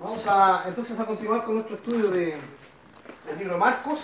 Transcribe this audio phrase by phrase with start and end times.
[0.00, 2.38] Vamos a entonces a continuar con nuestro estudio de,
[3.26, 3.98] del libro de Marcos.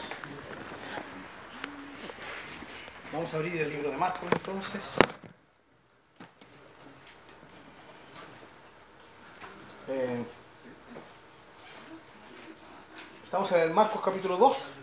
[3.12, 4.83] Vamos a abrir el libro de Marcos entonces.
[9.87, 10.25] Eh,
[13.22, 14.73] estamos en el Marcos capítulo 2.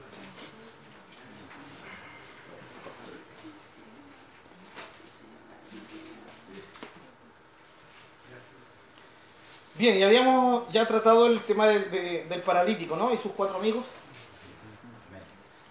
[9.82, 13.12] Bien, y habíamos ya tratado el tema de- del paralítico, ¿no?
[13.12, 13.84] Y sus cuatro amigos.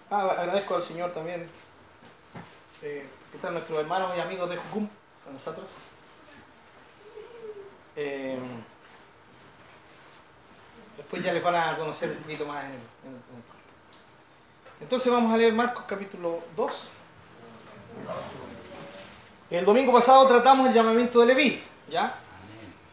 [0.09, 1.47] Ah, agradezco al Señor también.
[2.81, 4.89] Eh, están nuestros hermanos y amigos de Jucum
[5.23, 5.65] con nosotros.
[7.95, 8.37] Eh,
[10.97, 12.75] después ya les van a conocer un poquito más en en
[13.15, 13.43] en.
[14.81, 16.73] Entonces vamos a leer Marcos capítulo 2.
[19.51, 22.13] El domingo pasado tratamos el llamamiento de Leví, ¿ya?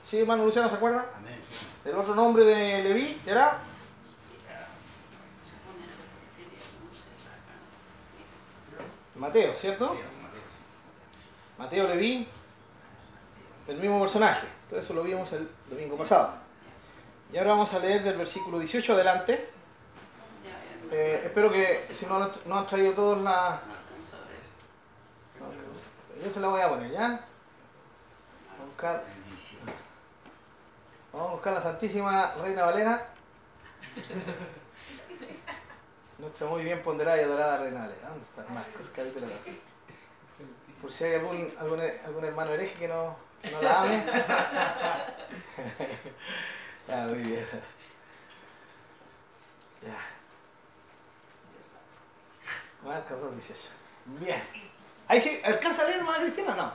[0.09, 1.07] ¿Sí, hermano Luciano, se acuerda?
[1.17, 1.39] Amén.
[1.85, 3.59] El otro nombre de Leví era
[9.17, 9.95] Mateo, ¿cierto?
[11.59, 12.27] Mateo Leví,
[13.67, 14.47] el mismo personaje.
[14.70, 16.34] Todo eso lo vimos el domingo pasado.
[17.31, 19.51] Y ahora vamos a leer del versículo 18 adelante.
[20.91, 23.61] Eh, espero que si no, no han traído todos la...
[26.25, 27.25] Yo se la voy a poner, ¿ya?
[28.67, 29.05] Buscar,
[31.12, 33.09] vamos a buscar la Santísima Reina Valera.
[36.19, 38.09] Nuestra muy bien ponderada y adorada Reina Valera.
[38.09, 38.45] ¿Dónde está?
[38.53, 39.34] Marcos, capítulo 2.
[40.83, 44.05] Por si hay algún, algún, algún hermano hereje que no, que no la ame.
[46.89, 47.47] ah, muy bien.
[49.83, 50.19] Ya.
[52.89, 53.61] Marcos 2, 18.
[54.20, 54.42] Bien.
[55.09, 56.73] Ahí sí, ¿alcanza a leer hermano Cristina o no?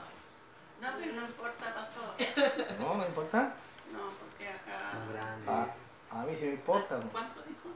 [0.80, 2.14] No, pero no importa, pastor.
[2.78, 3.54] No, no importa.
[3.92, 4.10] No,
[5.14, 5.46] grande.
[5.48, 5.68] Ah,
[6.10, 7.00] a mí sí me importa.
[7.12, 7.68] ¿Cuánto dijo?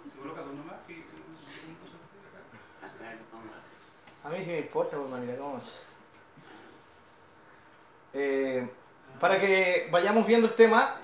[4.25, 5.81] A mí sí me importa, pues, manita, ¿cómo es?
[8.13, 8.69] Eh,
[9.21, 10.97] para que vayamos viendo el tema,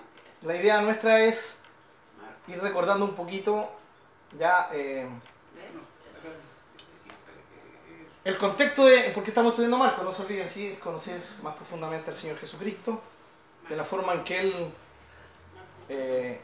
[0.42, 1.56] la idea nuestra es
[2.20, 2.52] Marco.
[2.52, 3.70] ir recordando un poquito
[4.38, 5.08] ya eh,
[8.24, 10.04] el contexto de por qué estamos estudiando Marcos.
[10.04, 13.00] No se olviden, sí, es conocer más profundamente al Señor Jesucristo,
[13.68, 14.72] de la forma en que Él,
[15.88, 16.40] eh,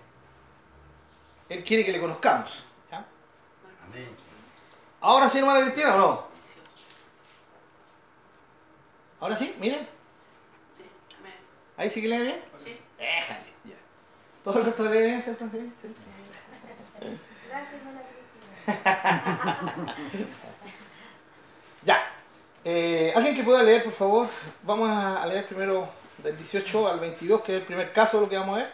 [1.49, 2.65] él quiere que le conozcamos.
[2.91, 3.05] ¿ya?
[3.87, 4.09] Amén.
[5.01, 6.27] Ahora sí, hermana Cristina, o no?
[6.35, 6.61] 18.
[9.21, 9.89] Ahora sí, miren,
[10.77, 10.85] Sí,
[11.19, 11.33] amén.
[11.77, 12.43] ahí sí que lee bien.
[12.59, 12.79] Sí.
[12.99, 13.75] Déjale, ya.
[14.45, 15.45] ¿Todo el resto lee bien, cierto?
[15.51, 15.89] Sí, sí.
[17.49, 19.95] Gracias, hermana Cristina.
[21.83, 22.13] Ya.
[22.63, 24.29] Eh, Alguien que pueda leer, por favor.
[24.63, 28.29] Vamos a leer primero del 18 al 22, que es el primer caso de lo
[28.31, 28.73] que vamos a ver.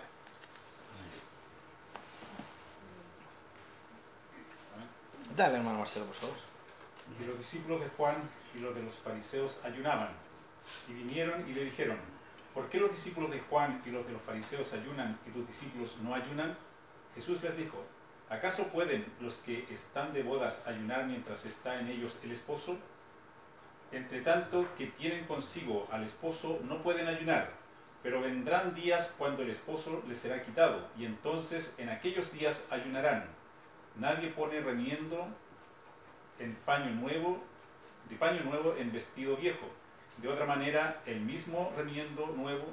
[5.36, 6.36] Dale, hermano Marcelo, por favor.
[7.20, 8.16] Y los discípulos de Juan
[8.54, 10.08] y los de los fariseos ayunaban.
[10.88, 11.98] Y vinieron y le dijeron,
[12.54, 15.94] ¿por qué los discípulos de Juan y los de los fariseos ayunan y tus discípulos
[16.02, 16.56] no ayunan?
[17.14, 17.84] Jesús les dijo,
[18.30, 22.78] ¿acaso pueden los que están de bodas ayunar mientras está en ellos el esposo?
[23.92, 27.50] Entre tanto que tienen consigo al esposo no pueden ayunar,
[28.02, 33.36] pero vendrán días cuando el esposo les será quitado, y entonces en aquellos días ayunarán.
[33.98, 35.26] Nadie pone remiendo
[36.38, 37.42] en paño nuevo,
[38.08, 39.66] de paño nuevo en vestido viejo.
[40.18, 42.64] De otra manera, el mismo remiendo nuevo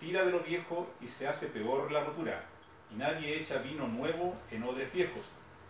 [0.00, 2.44] tira de lo viejo y se hace peor la rotura.
[2.90, 5.22] Y nadie echa vino nuevo en odres viejos.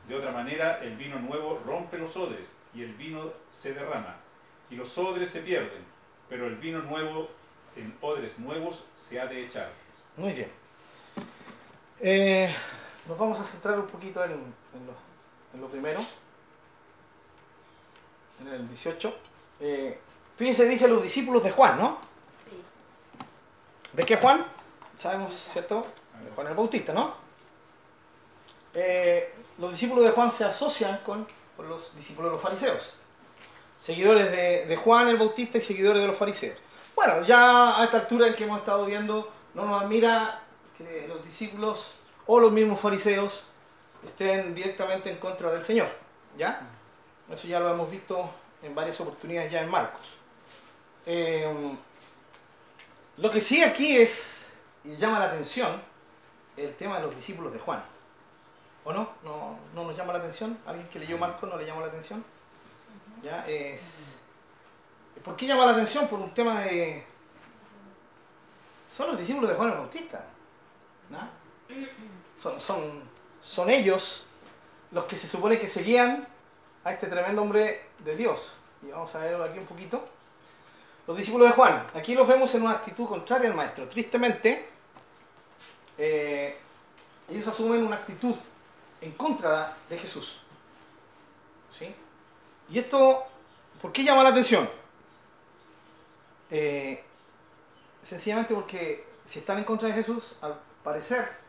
[0.08, 4.16] De otra manera, el vino nuevo rompe los odres y el vino se derrama.
[4.70, 5.84] Y los odres se pierden,
[6.28, 7.28] pero el vino nuevo
[7.76, 9.70] en odres nuevos se ha de echar.
[10.16, 10.50] Muy bien.
[12.00, 12.54] Eh,
[13.06, 14.93] nos vamos a centrar un poquito en, en lo,
[15.55, 16.05] en lo primero.
[18.41, 19.15] En el 18.
[19.60, 19.99] Eh,
[20.37, 21.99] fíjense, dice los discípulos de Juan, ¿no?
[22.49, 23.97] Sí.
[23.97, 24.44] ¿De qué Juan?
[24.99, 25.87] Sabemos, ¿cierto?
[26.25, 27.15] De Juan el Bautista, ¿no?
[28.74, 31.27] Eh, los discípulos de Juan se asocian con,
[31.57, 32.95] con los discípulos de los fariseos.
[33.80, 36.59] Seguidores de, de Juan el Bautista y seguidores de los fariseos.
[36.95, 40.41] Bueno, ya a esta altura en que hemos estado viendo, no nos admira
[40.78, 41.91] que los discípulos
[42.27, 43.45] o los mismos fariseos
[44.04, 45.89] estén directamente en contra del Señor.
[46.37, 46.66] ¿Ya?
[47.31, 48.31] Eso ya lo hemos visto
[48.63, 50.01] en varias oportunidades ya en Marcos.
[51.07, 51.77] Eh,
[53.16, 54.47] lo que sí aquí es,
[54.84, 55.81] y llama la atención,
[56.57, 57.83] el tema de los discípulos de Juan.
[58.84, 59.10] ¿O no?
[59.22, 60.59] ¿No, no nos llama la atención?
[60.66, 62.25] ¿Alguien que leyó Marcos no le llama la atención?
[63.22, 63.47] ¿Ya?
[63.47, 64.16] Es...
[65.25, 66.09] ¿Por qué llama la atención?
[66.09, 67.04] Por un tema de...
[68.95, 70.25] Son los discípulos de Juan el Bautista.
[71.10, 71.28] ¿no?
[72.41, 73.03] son, son,
[73.42, 74.24] son ellos
[74.91, 76.27] los que se supone que seguían
[76.84, 78.53] a este tremendo hombre de Dios.
[78.83, 80.04] Y vamos a verlo aquí un poquito.
[81.06, 83.89] Los discípulos de Juan, aquí los vemos en una actitud contraria al maestro.
[83.89, 84.68] Tristemente,
[85.98, 86.56] eh,
[87.28, 88.34] ellos asumen una actitud
[89.00, 90.41] en contra de Jesús.
[91.77, 91.92] ¿Sí?
[92.71, 93.24] Y esto,
[93.80, 94.68] ¿por qué llama la atención?
[96.50, 97.03] Eh,
[98.03, 101.41] sencillamente porque si están en contra de Jesús, al parecer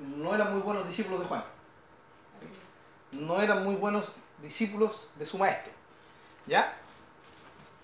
[0.00, 1.44] no eran muy buenos discípulos de Juan.
[3.12, 5.72] No eran muy buenos discípulos de su maestro.
[6.46, 6.76] ¿Ya?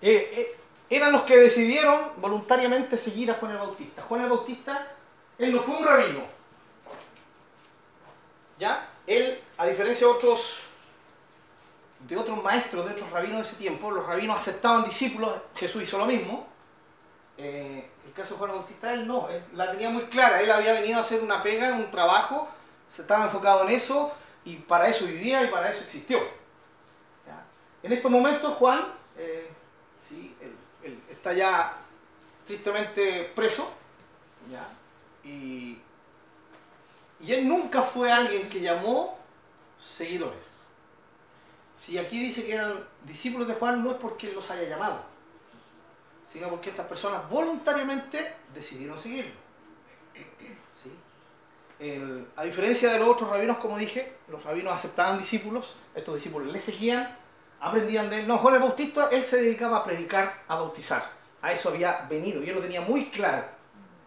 [0.01, 0.57] Eh, eh,
[0.89, 4.01] eran los que decidieron voluntariamente seguir a Juan el Bautista.
[4.01, 4.87] Juan el Bautista,
[5.37, 6.21] él no fue un rabino.
[8.57, 8.89] ¿Ya?
[9.05, 10.61] Él, a diferencia de otros,
[12.07, 15.97] de otros maestros, de otros rabinos de ese tiempo, los rabinos aceptaban discípulos, Jesús hizo
[15.97, 16.47] lo mismo.
[17.37, 20.97] Eh, el caso de Juan Bautista, él no, la tenía muy clara, él había venido
[20.97, 22.47] a hacer una pega, un trabajo,
[22.89, 24.11] se estaba enfocado en eso
[24.43, 26.19] y para eso vivía y para eso existió.
[27.83, 28.85] En estos momentos Juan,
[29.17, 29.49] eh,
[30.09, 30.35] sí,
[30.83, 31.77] él, está ya
[32.45, 33.71] tristemente preso.
[35.23, 35.77] Y,
[37.19, 39.17] y él nunca fue alguien que llamó
[39.79, 40.45] seguidores.
[41.77, 45.03] Si aquí dice que eran discípulos de Juan, no es porque él los haya llamado,
[46.27, 49.33] sino porque estas personas voluntariamente decidieron seguirlo.
[51.79, 52.03] ¿Sí?
[52.35, 56.59] A diferencia de los otros rabinos, como dije, los rabinos aceptaban discípulos, estos discípulos le
[56.59, 57.15] seguían,
[57.59, 58.27] aprendían de él.
[58.27, 61.17] No, Juan el Bautista, él se dedicaba a predicar, a bautizar.
[61.41, 63.45] A eso había venido, y él lo tenía muy claro.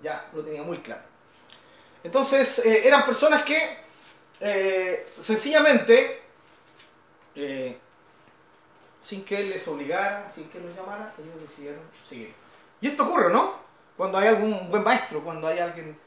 [0.02, 1.02] Ya, lo tenía muy claro.
[2.02, 3.80] Entonces, eh, eran personas que
[4.40, 6.22] eh, sencillamente,
[7.34, 7.78] eh,
[9.02, 12.34] sin que él les obligara, sin que los llamara, ellos decidieron seguir.
[12.80, 13.54] Y esto ocurre, ¿no?
[13.96, 15.98] Cuando hay algún buen maestro, cuando hay alguien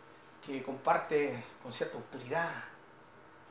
[0.45, 2.51] que comparte con cierta autoridad.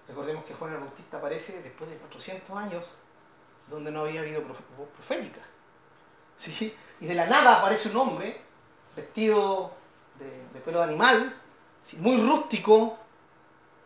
[0.06, 2.94] Recordemos que Juan el Bautista aparece después de 400 años,
[3.68, 5.40] donde no había habido voz profética.
[6.36, 6.74] ¿Sí?
[7.00, 8.40] Y de la nada aparece un hombre
[8.94, 9.72] vestido
[10.18, 11.36] de, pelo de animal,
[11.98, 12.98] muy rústico,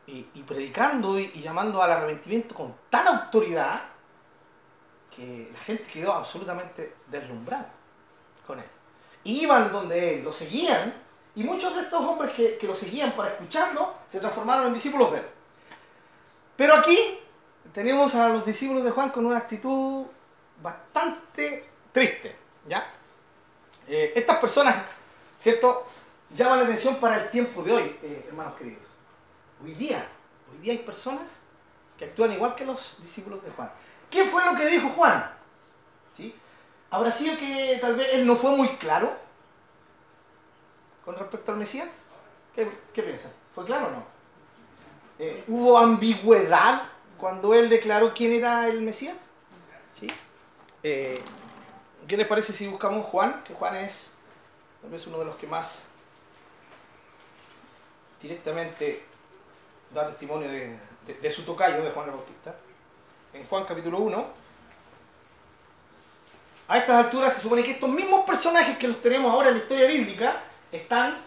[0.07, 3.83] y, y predicando y, y llamando al arrepentimiento con tal autoridad
[5.17, 7.71] que la gente quedó absolutamente deslumbrada
[8.47, 8.67] con él.
[9.25, 10.95] Iban donde él, lo seguían,
[11.35, 15.13] y muchos de estos hombres que, que lo seguían para escucharlo se transformaron en discípulos
[15.13, 15.27] de él.
[16.57, 17.19] Pero aquí
[17.73, 20.07] tenemos a los discípulos de Juan con una actitud
[20.63, 22.37] bastante triste,
[22.69, 22.87] ¿ya?
[23.89, 24.85] Eh, estas personas,
[25.39, 25.87] ¿cierto?
[26.35, 28.87] Llaman la atención para el tiempo de hoy, eh, hermanos queridos.
[29.63, 30.09] Hoy día,
[30.51, 31.27] hoy día hay personas
[31.97, 33.71] que actúan igual que los discípulos de Juan.
[34.11, 35.31] ¿Qué fue lo que dijo Juan?
[36.15, 36.35] ¿Sí?
[36.91, 39.17] ¿Habrá sido que tal vez él no fue muy claro
[41.05, 41.89] con respecto al Mesías?
[42.55, 43.33] ¿Qué, qué piensan?
[43.55, 44.05] ¿Fue claro o no?
[45.19, 46.83] Eh, ¿Hubo ambigüedad
[47.19, 49.17] cuando él declaró quién era el Mesías?
[49.99, 50.09] ¿Sí?
[50.83, 51.23] Eh,
[52.07, 53.43] ¿Qué les parece si buscamos Juan?
[53.45, 54.13] Que Juan es
[54.81, 55.85] tal vez uno de los que más
[58.21, 59.05] directamente
[59.93, 62.55] da testimonio de, de- de su tocayo, de Juan el Bautista.
[63.33, 64.27] En Juan capítulo 1,
[66.69, 69.61] a estas alturas se supone que estos mismos personajes que los tenemos ahora en la
[69.61, 70.43] historia bíblica
[70.73, 71.19] están,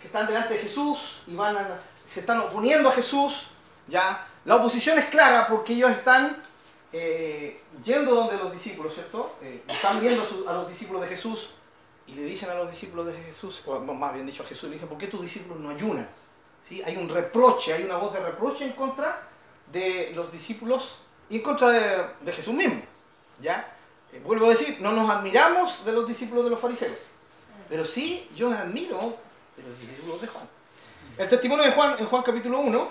[0.00, 3.48] que están delante de Jesús y van a- se están oponiendo a Jesús.
[3.86, 4.26] ¿ya?
[4.44, 6.42] La oposición es clara porque ellos están
[6.92, 9.36] eh, yendo donde los discípulos, ¿cierto?
[9.42, 11.50] Eh, están viendo a, los discípulos de Jesús
[12.06, 14.74] y le dicen a los discípulos de Jesús, o más bien dicho a Jesús, le
[14.76, 16.08] dicen, ¿por qué tus discípulos no ayunan?
[16.62, 16.82] ¿Sí?
[16.82, 19.20] Hay un reproche, hay una voz de reproche en contra
[19.70, 20.96] de los discípulos
[21.30, 22.82] y en contra de, de Jesús mismo.
[23.40, 23.74] ¿ya?
[24.12, 26.98] Eh, vuelvo a decir, no nos admiramos de los discípulos de los fariseos,
[27.68, 29.16] pero sí yo me admiro
[29.56, 30.48] de los discípulos de Juan.
[31.16, 32.88] El testimonio de Juan en Juan capítulo 1,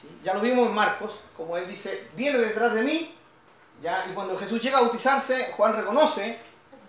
[0.00, 0.08] ¿sí?
[0.24, 3.14] ya lo vimos en Marcos, como él dice, viene detrás de mí,
[3.82, 4.06] ¿ya?
[4.10, 6.38] y cuando Jesús llega a bautizarse, Juan reconoce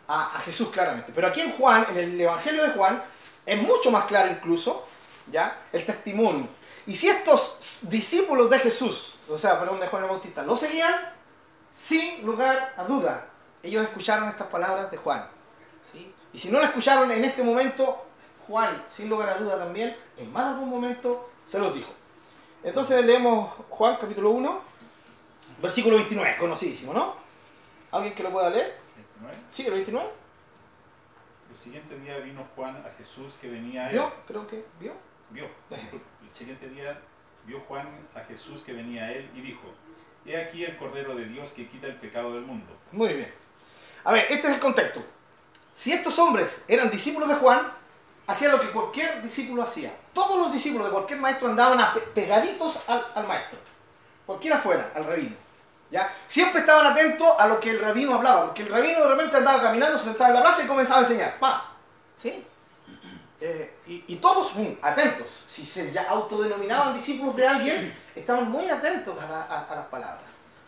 [0.08, 1.12] a, a Jesús claramente.
[1.14, 3.04] Pero aquí en Juan, en el Evangelio de Juan,
[3.46, 4.86] es mucho más claro incluso,
[5.32, 5.62] ¿ya?
[5.72, 6.48] El testimonio.
[6.88, 10.94] Y si estos discípulos de Jesús, o sea, perdón, de Juan el Bautista, lo seguían,
[11.72, 13.28] sin lugar a duda,
[13.62, 15.28] ellos escucharon estas palabras de Juan.
[15.92, 16.14] ¿sí?
[16.34, 18.06] Y si no lo escucharon en este momento,
[18.48, 21.92] Juan, sin lugar a duda también, en más de algún momento se los dijo.
[22.64, 24.62] Entonces leemos Juan capítulo 1,
[25.62, 27.16] versículo 29, conocidísimo, ¿no?
[27.92, 28.78] ¿Alguien que lo pueda leer?
[28.96, 29.38] 29.
[29.52, 30.10] ¿Sí, el 29?
[31.52, 33.94] El siguiente día vino Juan a Jesús que venía a él.
[33.94, 34.14] ¿Vio?
[34.28, 34.94] Creo que vio.
[35.30, 35.48] Vio.
[35.70, 37.00] El siguiente día
[37.46, 39.74] vio Juan a Jesús que venía a él y dijo,
[40.26, 42.72] He aquí el Cordero de Dios que quita el pecado del mundo.
[42.92, 43.34] Muy bien.
[44.04, 45.04] A ver, este es el contexto.
[45.74, 47.72] Si estos hombres eran discípulos de Juan,
[48.28, 49.94] hacía lo que cualquier discípulo hacía.
[50.14, 53.60] Todos los discípulos de cualquier maestro andaban pegaditos al, al maestro.
[54.26, 55.36] Cualquiera fuera, al rabino.
[55.92, 56.12] ¿ya?
[56.28, 59.62] Siempre estaban atentos a lo que el rabino hablaba, porque el rabino de repente andaba
[59.62, 61.40] caminando, se sentaba en la plaza y comenzaba a enseñar.
[61.40, 61.72] ¡Pa!
[62.22, 62.46] ¿Sí?
[63.46, 63.74] Eh,
[64.08, 65.28] y, todos mm, atentos.
[65.48, 69.86] Si se ya autodenominaban discípulos de alguien, estaban muy atentos a, la- a- a las
[69.88, 70.24] palabras.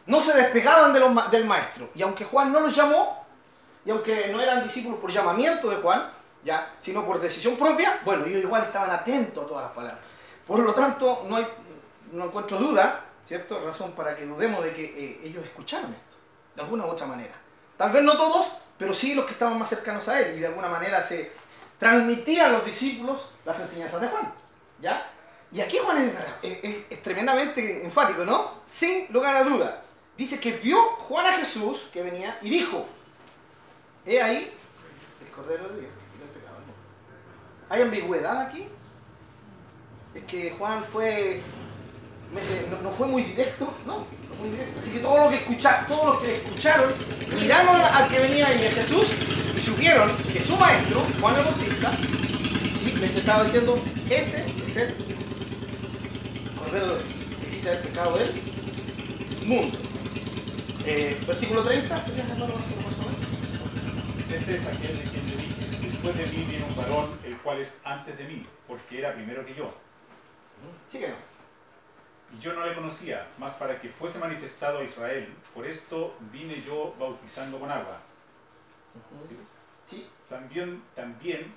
[0.06, 1.00] No se despegaban de
[1.32, 1.90] del maestro.
[1.96, 3.26] Y aunque Juan no los llamó,
[3.86, 6.12] y aunque no eran discípulos por llamamiento de Juan,
[6.44, 10.02] ya, sino por decisión propia, bueno, ellos igual estaban atentos a todas las palabras.
[10.46, 11.48] Por lo tanto, no, hay,
[12.12, 13.64] no encuentro duda, ¿cierto?
[13.66, 16.18] Razón para que dudemos de que eh, ellos escucharon esto,
[16.56, 17.36] de alguna u otra manera.
[17.78, 20.48] Tal vez no todos, pero sí los que estaban más cercanos a él, y de
[20.48, 21.32] alguna manera se
[21.78, 24.34] transmitían a los discípulos las enseñanzas de Juan,
[24.82, 25.12] ¿ya?
[25.52, 28.56] Y aquí Juan es, tremendamente enfático, ¿no?
[28.66, 29.84] Sin lugar a duda.
[30.18, 32.86] Dice que vio Juan a Jesús que venía y dijo,
[34.06, 34.52] he ahí
[35.22, 35.92] el Cordero de Dios.
[37.70, 38.68] ¿Hay ambigüedad aquí?
[40.14, 41.42] Es que Juan fue,
[42.70, 44.00] no, no fue muy directo, ¿no?
[44.00, 44.80] No fue muy directo.
[44.82, 46.94] Así que todos los que, escucha, todos los que le escucharon
[47.34, 49.06] miraron al que venía ahí de Jesús
[49.58, 51.92] y supieron que su maestro, Juan el Bautista,
[52.80, 52.94] ¿sí?
[53.00, 53.80] les estaba diciendo,
[54.10, 54.96] ese es el
[56.58, 58.42] Cordero de Dios que quita el pecado del
[59.46, 59.78] mundo.
[60.86, 62.62] Eh, versículo 30, ¿sería más o menos?
[64.32, 67.60] Este es aquel de quien le dije, después de mí viene un varón, el cual
[67.60, 69.74] es antes de mí, porque era primero que yo.
[70.92, 71.35] Sí que no.
[72.36, 76.62] Y yo no le conocía, mas para que fuese manifestado a Israel, por esto vine
[76.62, 78.00] yo bautizando con agua.
[79.90, 80.08] Sí.
[80.30, 81.52] También, también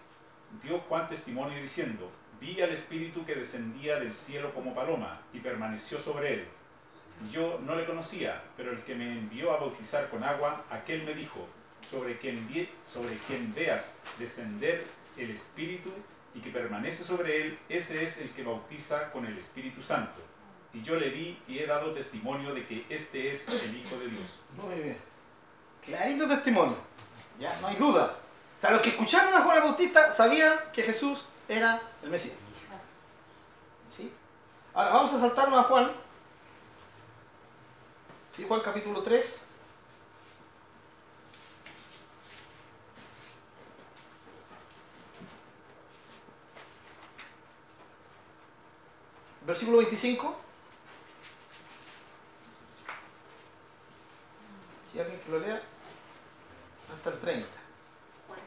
[0.62, 5.98] dio Juan testimonio diciendo, vi al Espíritu que descendía del cielo como paloma y permaneció
[5.98, 6.44] sobre él.
[7.26, 11.02] Y yo no le conocía, pero el que me envió a bautizar con agua, aquel
[11.04, 11.48] me dijo,
[11.90, 14.84] sobre quien, vi- sobre quien veas descender
[15.16, 15.90] el Espíritu
[16.34, 20.20] y que permanece sobre él, ese es el que bautiza con el Espíritu Santo.
[20.72, 24.08] Y yo le vi y he dado testimonio de que este es el Hijo de
[24.08, 24.38] Dios.
[24.56, 24.98] Muy bien.
[25.82, 26.76] Clarito testimonio.
[27.38, 28.16] Ya, no hay duda.
[28.58, 32.36] O sea, los que escucharon a Juan el Bautista sabían que Jesús era el Mesías.
[33.88, 34.12] ¿Sí?
[34.74, 35.92] Ahora vamos a saltarnos a Juan.
[38.36, 38.44] ¿Sí?
[38.46, 39.42] Juan capítulo 3.
[49.46, 50.47] Versículo 25.
[54.98, 55.62] Si alguien que lo lea,
[56.92, 57.48] hasta el 30.
[58.26, 58.42] Bueno,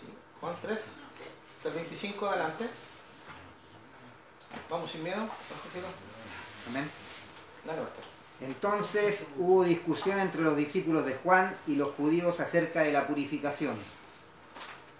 [0.00, 0.06] Sí.
[0.40, 0.80] Juan 3,
[1.58, 2.66] hasta el 25 adelante.
[4.70, 5.28] Vamos sin miedo.
[6.68, 6.90] Amén.
[7.66, 7.82] Dale.
[8.40, 13.76] Entonces hubo discusión entre los discípulos de Juan y los judíos acerca de la purificación.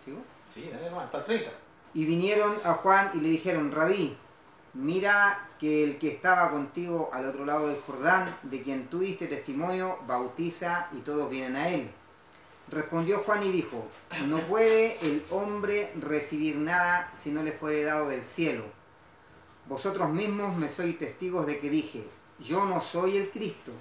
[0.04, 0.18] ¿Sigo?
[0.52, 1.50] Sí, dale nomás, hasta el 30.
[1.94, 4.18] Y vinieron a Juan y le dijeron, Rabí,
[4.76, 9.26] mira que el que estaba contigo al otro lado del Jordán, de quien tú diste
[9.26, 11.90] testimonio, bautiza y todos vienen a él.
[12.70, 13.86] Respondió Juan y dijo,
[14.26, 18.64] no puede el hombre recibir nada si no le fuere dado del cielo.
[19.68, 22.04] Vosotros mismos me sois testigos de que dije,
[22.40, 23.72] yo no soy el Cristo,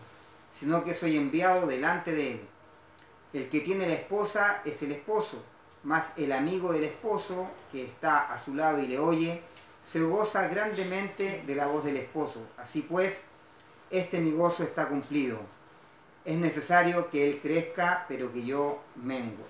[0.57, 2.41] sino que soy enviado delante de él.
[3.33, 5.43] El que tiene la esposa es el esposo,
[5.83, 9.41] mas el amigo del esposo, que está a su lado y le oye,
[9.91, 12.41] se goza grandemente de la voz del esposo.
[12.57, 13.21] Así pues,
[13.89, 15.39] este mi gozo está cumplido.
[16.23, 19.45] Es necesario que él crezca, pero que yo mengo.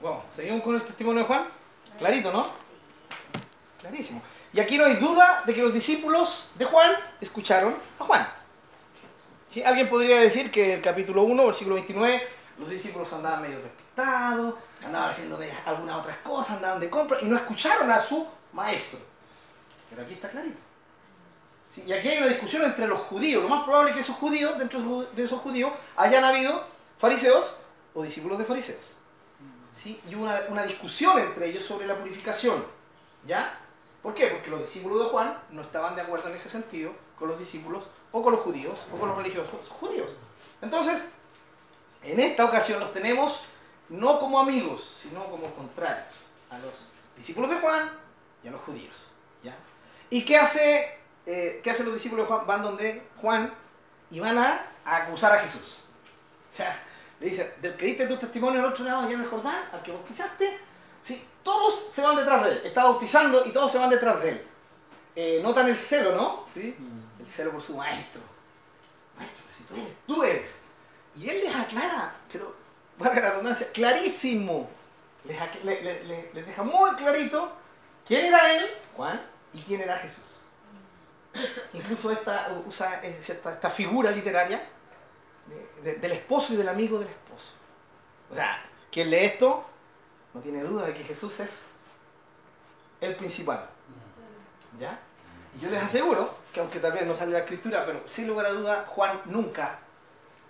[0.00, 1.46] Bueno, seguimos con el testimonio de Juan.
[1.98, 2.46] Clarito, ¿no?
[3.80, 4.22] Clarísimo.
[4.52, 8.28] Y aquí no hay duda de que los discípulos de Juan escucharon a Juan.
[9.48, 9.62] ¿Sí?
[9.62, 12.22] Alguien podría decir que en el capítulo 1, versículo 29,
[12.58, 17.36] los discípulos andaban medio despestados, andaban haciendo algunas otras cosas, andaban de compra y no
[17.36, 19.09] escucharon a su maestro.
[19.90, 20.58] Pero aquí está clarito.
[21.86, 23.42] Y aquí hay una discusión entre los judíos.
[23.42, 26.64] Lo más probable es que esos judíos, dentro de esos judíos, hayan habido
[26.98, 27.58] fariseos
[27.94, 28.94] o discípulos de fariseos.
[29.84, 32.64] y una, una discusión entre ellos sobre la purificación.
[33.26, 33.60] ¿Ya?
[34.02, 34.28] ¿Por qué?
[34.28, 37.84] Porque los discípulos de Juan no estaban de acuerdo en ese sentido con los discípulos
[38.12, 40.16] o con los judíos o con los religiosos judíos.
[40.62, 41.04] Entonces,
[42.02, 43.42] en esta ocasión los tenemos
[43.90, 46.14] no como amigos, sino como contrarios
[46.48, 47.90] a los discípulos de Juan
[48.42, 49.06] y a los judíos.
[49.42, 49.54] ¿ya?
[50.10, 52.46] ¿Y qué hace, eh, qué hacen los discípulos de Juan?
[52.46, 53.52] Van donde Juan
[54.10, 55.78] y van a, a acusar a Jesús.
[56.52, 56.82] O sea,
[57.20, 59.82] le dice, del que diste tu testimonio al otro lado allá en el Jordán, al
[59.82, 60.58] que bautizaste,
[61.04, 61.24] ¿sí?
[61.44, 62.62] todos se van detrás de él.
[62.64, 64.46] Está bautizando y todos se van detrás de él.
[65.16, 66.44] Eh, notan el celo, ¿no?
[66.52, 66.76] ¿Sí?
[67.18, 68.20] El celo por su maestro.
[69.16, 70.60] Maestro, si tú eres, tú eres.
[71.16, 72.54] Y él les aclara, pero,
[72.98, 74.70] valga la redundancia, clarísimo,
[75.24, 77.52] les, acl- le- le- le- les deja muy clarito
[78.06, 79.20] quién era él, Juan,
[79.52, 80.24] y quién era Jesús.
[81.72, 84.62] Incluso esta, usa esta, esta figura literaria
[85.46, 87.52] de- de- del esposo y del amigo del esposo.
[88.30, 89.64] O sea, quien lee esto
[90.34, 91.66] no tiene duda de que Jesús es
[93.00, 93.68] el principal.
[94.78, 94.98] ¿Ya?
[95.56, 98.46] Y yo les aseguro que aunque tal vez no sale la escritura, pero sin lugar
[98.46, 99.78] a duda, Juan nunca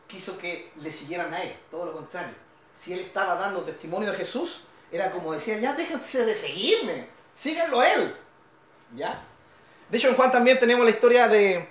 [0.07, 2.35] quiso que le siguieran a él, todo lo contrario.
[2.77, 7.81] Si él estaba dando testimonio de Jesús, era como decía, ya déjense de seguirme, síganlo
[7.81, 8.17] a él.
[8.95, 9.21] ¿Ya?
[9.89, 11.69] De hecho, en Juan también tenemos la historia de,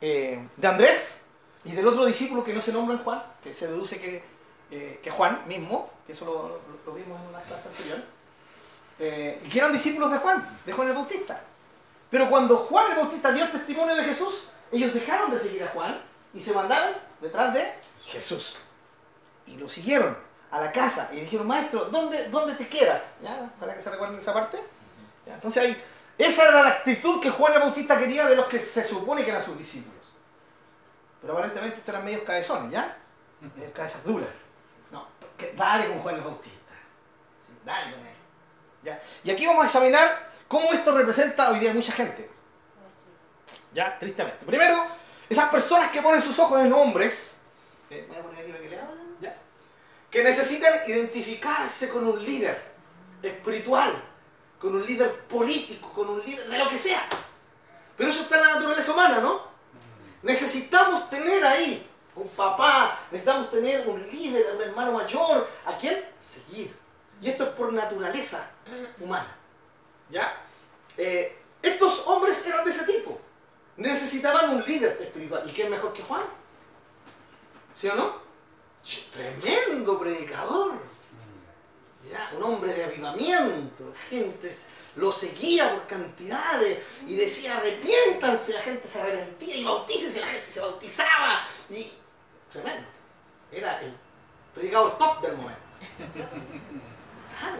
[0.00, 1.20] eh, de Andrés
[1.64, 4.22] y del otro discípulo que no se nombra en Juan, que se deduce que,
[4.70, 7.98] eh, que Juan mismo, que eso lo, lo- vimos en una clase anterior,
[8.98, 11.40] eh, que eran discípulos de Juan, de Juan el Bautista.
[12.10, 16.00] Pero cuando Juan el Bautista dio testimonio de Jesús, ellos dejaron de seguir a Juan
[16.34, 17.72] y se mandaron detrás de
[18.06, 18.56] Jesús.
[19.46, 20.16] Y lo siguieron
[20.50, 23.02] a la casa y dijeron, maestro, ¿dónde, dónde te quedas?
[23.22, 23.50] ¿Ya?
[23.58, 24.58] Para que se recuerden esa parte.
[25.26, 25.34] ¿Ya?
[25.34, 25.82] Entonces ahí,
[26.18, 29.30] esa era la actitud que Juan el Bautista quería de los que se supone que
[29.30, 30.12] eran sus discípulos.
[31.20, 32.96] Pero aparentemente estos eran medios cabezones, ¿ya?
[33.40, 34.28] Medios cabezas duras.
[34.90, 35.06] No,
[35.56, 36.72] dale con Juan el Bautista.
[37.64, 38.14] Dale con él.
[38.82, 39.02] ¿Ya?
[39.24, 42.28] Y aquí vamos a examinar cómo esto representa hoy día mucha gente.
[43.72, 43.98] ¿Ya?
[43.98, 44.44] Tristemente.
[44.44, 44.86] Primero,
[45.28, 47.36] esas personas que ponen sus ojos en hombres,
[47.88, 48.88] eh, voy a poner aquí para que lean,
[49.20, 49.36] ¿ya?
[50.10, 52.60] que necesitan identificarse con un líder
[53.22, 54.02] espiritual,
[54.62, 57.08] con un líder político, con un líder de lo que sea.
[57.96, 59.42] Pero eso está en la naturaleza humana, ¿no?
[60.22, 66.72] Necesitamos tener ahí un papá, necesitamos tener un líder, un hermano mayor, a quien seguir.
[67.20, 68.50] Y esto es por naturaleza
[69.00, 69.34] humana.
[70.08, 70.32] ¿Ya?
[70.96, 73.20] Eh, estos hombres eran de ese tipo.
[73.76, 75.42] Necesitaban un líder espiritual.
[75.44, 76.22] ¿Y quién mejor que Juan?
[77.76, 78.14] ¿Sí o no?
[79.12, 80.91] Tremendo predicador.
[82.10, 83.92] Ya, un hombre de avivamiento.
[83.94, 84.54] La gente
[84.96, 88.52] lo seguía por cantidades y decía arrepiéntanse.
[88.52, 90.20] La gente se arrepentía y bautícese.
[90.20, 91.44] La gente se bautizaba.
[91.70, 91.92] Y
[92.52, 92.86] tremendo.
[93.50, 93.94] Era el
[94.54, 95.62] predicador top del momento.
[97.38, 97.58] Claro.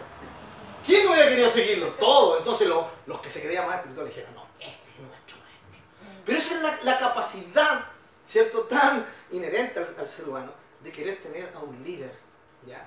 [0.85, 1.88] ¿Quién hubiera querido seguirlo?
[1.95, 2.38] Todo.
[2.38, 6.23] Entonces lo- los que se creían más espirituales dijeron, no, este es nuestro maestro.
[6.27, 7.85] Pero esa es la, la capacidad,
[8.27, 8.62] ¿cierto?
[8.62, 12.12] Tan inherente al, al ser humano de querer tener a un líder.
[12.67, 12.85] ¿ya?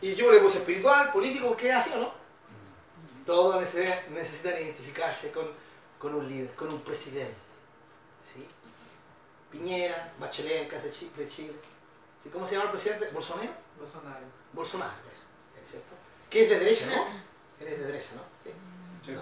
[0.00, 2.12] Y yo le puse espiritual, político, ¿qué así o no?
[3.24, 5.46] Todos necesitan, necesitan identificarse con,
[5.98, 7.34] con un líder, con un presidente.
[8.32, 8.46] ¿sí?
[9.50, 11.54] Piñera, Bachelet en caso de Chi- de Chile.
[12.22, 12.28] ¿Sí?
[12.30, 13.08] ¿Cómo se llama el presidente?
[13.12, 13.50] ¿Bolsonaro?
[13.78, 14.26] Bolsonaro.
[14.52, 15.24] Bolsonaro, eso,
[15.64, 15.94] ¿es ¿cierto?
[16.30, 17.06] Que es de derecha, ¿no?
[17.60, 18.22] Él es de derecha, ¿no?
[18.44, 18.50] Sí.
[19.04, 19.16] Sí.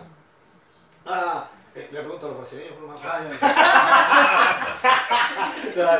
[1.06, 3.20] Ah, eh, le pregunto a los brasileños por más Ah,
[5.76, 5.98] No,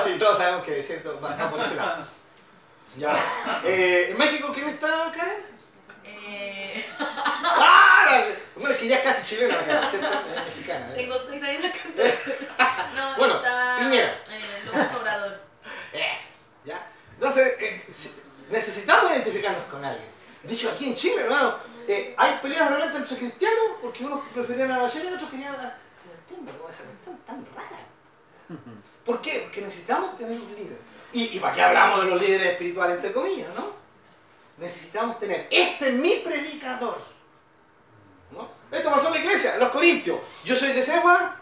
[0.00, 1.20] sí, no, todos sabemos que ¿cierto?
[1.20, 2.06] va va por ese lado.
[2.96, 3.12] Ya.
[3.64, 5.42] Eh, ¿En México quién está, Karen?
[6.04, 8.06] Eh, ¡Ah!
[8.08, 10.08] la- Bueno, es que ya es casi chilena, Karen, ¿cierto?
[10.34, 10.86] Es mexicana.
[10.90, 10.94] ¿eh?
[10.96, 12.14] tengo seis años la cantidad.
[12.96, 14.22] No, Bueno, está Piñera.
[14.30, 15.40] eh, López Obrador.
[15.92, 16.24] Eso,
[16.64, 16.86] ¿ya?
[17.14, 18.14] Entonces, eh, si-
[18.50, 20.08] necesitamos identificarnos con alguien.
[20.42, 24.72] De hecho, aquí en Chile, hermano, eh, hay peleas realmente entre cristianos porque unos preferían
[24.72, 25.62] a Bachelet y otros querían a...
[26.04, 27.78] No entiendo cómo esa cuestión tan rara.
[29.04, 29.40] ¿Por qué?
[29.44, 30.78] Porque necesitamos tener un líder.
[31.12, 33.78] Y, para qué hablamos de los líderes espirituales, entre comillas, ¿no?
[34.58, 36.98] Necesitamos tener, este es mi predicador.
[38.30, 38.48] ¿no?
[38.70, 40.20] Esto pasó en la iglesia, los Corintios.
[40.44, 41.36] Yo soy de Cefa,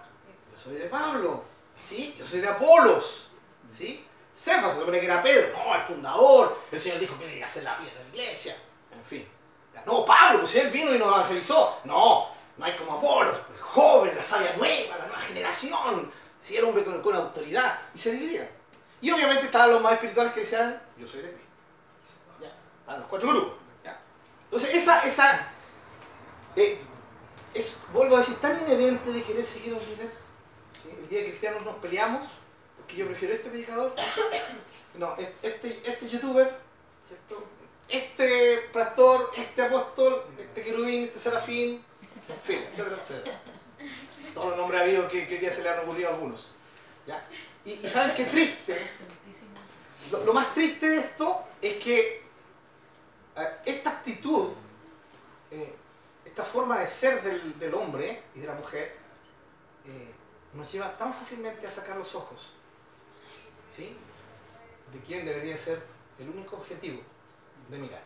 [0.53, 1.43] yo soy de Pablo,
[1.89, 2.15] ¿sí?
[2.19, 3.31] Yo soy de Apolos,
[3.73, 4.07] ¿sí?
[4.35, 6.61] Cefa se supone que era Pedro, no, el fundador.
[6.71, 8.57] El Señor dijo que debía ser la piedra de la iglesia.
[8.93, 9.27] En fin.
[9.87, 11.81] No, Pablo, pues él vino y nos evangelizó.
[11.85, 16.13] No, no hay como Apolos, pues, joven, la sabia nueva, la nueva generación.
[16.39, 17.79] Sí, era hombre con, autoridad.
[17.95, 18.49] Y se dividían.
[19.07, 21.47] Y obviamente estaban los más espirituales que decían, yo soy de Cristo.
[22.41, 22.97] ¿Ya?
[22.97, 23.53] Los cuatro grupos.
[23.85, 24.01] ¿ya?
[24.47, 25.49] Entonces, esa, esa
[26.57, 26.81] eh,
[27.55, 30.11] es, vuelvo a decir, tan inherente de querer seguir a un líder.
[30.83, 30.89] ¿sí?
[30.91, 32.27] El día que cristianos nos peleamos,
[32.79, 33.95] porque yo prefiero este predicador,
[34.99, 36.57] no, es- este, este youtuber,
[37.89, 41.85] este pastor, este apóstol, este querubín, este serafín,
[42.29, 42.97] en fin, etcétera.
[44.35, 46.51] Todos los nombres habidos que, que día se le han ocurrido a algunos.
[47.07, 47.23] ¿ya?
[47.67, 48.91] Y, y ¿saben qué triste?
[50.11, 52.23] Lo, lo más triste de esto es que
[53.65, 54.51] esta actitud,
[55.51, 55.75] eh,
[56.25, 58.97] esta forma de ser del, del hombre y de la mujer,
[59.85, 60.13] eh,
[60.55, 62.53] nos lleva tan fácilmente a sacar los ojos,
[63.75, 63.97] ¿sí?
[64.93, 65.83] De quién debería ser
[66.19, 67.03] el único objetivo
[67.69, 68.03] de mirar,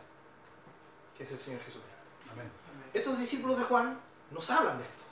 [1.16, 1.90] que es el Señor Jesucristo.
[2.32, 2.50] Amén.
[2.92, 5.04] Estos discípulos de Juan nos hablan de esto.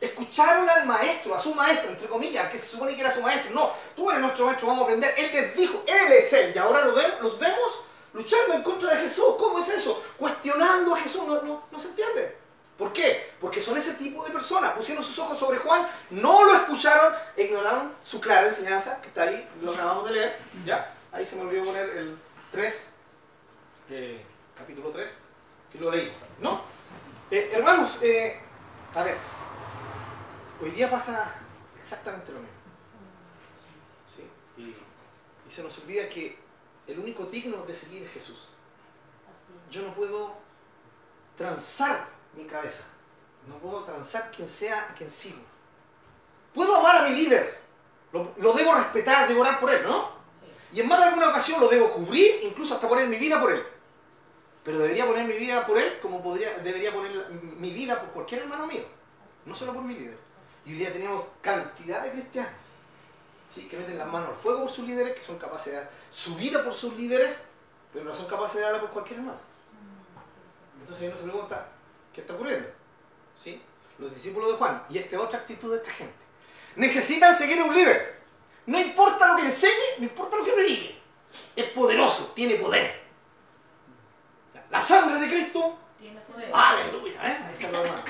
[0.00, 3.54] Escucharon al maestro, a su maestro, entre comillas, que se supone que era su maestro.
[3.54, 5.14] No, tú eres nuestro maestro, vamos a aprender.
[5.16, 6.52] Él les dijo, Él es Él.
[6.54, 9.34] Y ahora los vemos, luchando en contra de Jesús.
[9.38, 10.02] ¿Cómo es eso?
[10.18, 11.22] Cuestionando a Jesús.
[11.26, 12.36] No, no, no se entiende.
[12.76, 13.32] ¿Por qué?
[13.40, 14.74] Porque son ese tipo de personas.
[14.74, 19.48] Pusieron sus ojos sobre Juan, no lo escucharon, ignoraron su clara enseñanza, que está ahí,
[19.62, 20.38] lo acabamos de leer.
[20.64, 20.92] ¿Ya?
[21.10, 22.18] Ahí se me olvidó poner el
[22.52, 22.90] 3,
[23.90, 24.22] eh,
[24.56, 25.08] capítulo 3,
[25.72, 26.12] que lo leí.
[26.40, 26.60] ¿No?
[27.30, 28.40] Eh, hermanos, eh,
[28.94, 29.16] a ver,
[30.60, 31.34] hoy día pasa
[31.78, 32.56] exactamente lo mismo.
[34.14, 34.62] ¿Sí?
[34.62, 34.74] Y,
[35.52, 36.36] se nos olvida que
[36.86, 38.48] el único digno de seguir es Jesús.
[39.70, 40.34] Yo no puedo
[41.36, 42.84] transar mi cabeza.
[43.46, 45.38] No puedo transar quien sea a quien sigo.
[46.52, 47.60] Puedo amar a mi líder.
[48.12, 50.16] Lo, lo debo respetar, debo orar por él, ¿no?
[50.72, 53.52] Y en más de alguna ocasión lo debo cubrir, incluso hasta poner mi vida por
[53.52, 53.64] él.
[54.64, 58.42] Pero debería poner mi vida por él como podría, debería poner mi vida por cualquier
[58.42, 58.82] hermano mío.
[59.44, 60.25] No solo por mi líder.
[60.66, 62.50] Y hoy día tenemos cantidad de cristianos
[63.48, 63.68] ¿sí?
[63.68, 66.34] que meten las manos al fuego por sus líderes, que son capaces de dar su
[66.34, 67.40] vida por sus líderes,
[67.92, 69.38] pero no son capaces de darla por cualquier hermano.
[70.80, 71.68] Entonces uno se pregunta,
[72.12, 72.68] ¿qué está ocurriendo?
[73.40, 73.62] ¿Sí?
[73.98, 76.14] Los discípulos de Juan y esta otra actitud de esta gente.
[76.74, 78.20] Necesitan seguir a un líder.
[78.66, 80.98] No importa lo que enseñe, no importa lo que predique.
[81.54, 83.06] Es poderoso, tiene poder.
[84.70, 86.50] La sangre de Cristo, Tienes poder.
[86.52, 87.14] aleluya.
[87.14, 87.38] ¿eh?
[87.46, 88.02] Ahí está lo demás.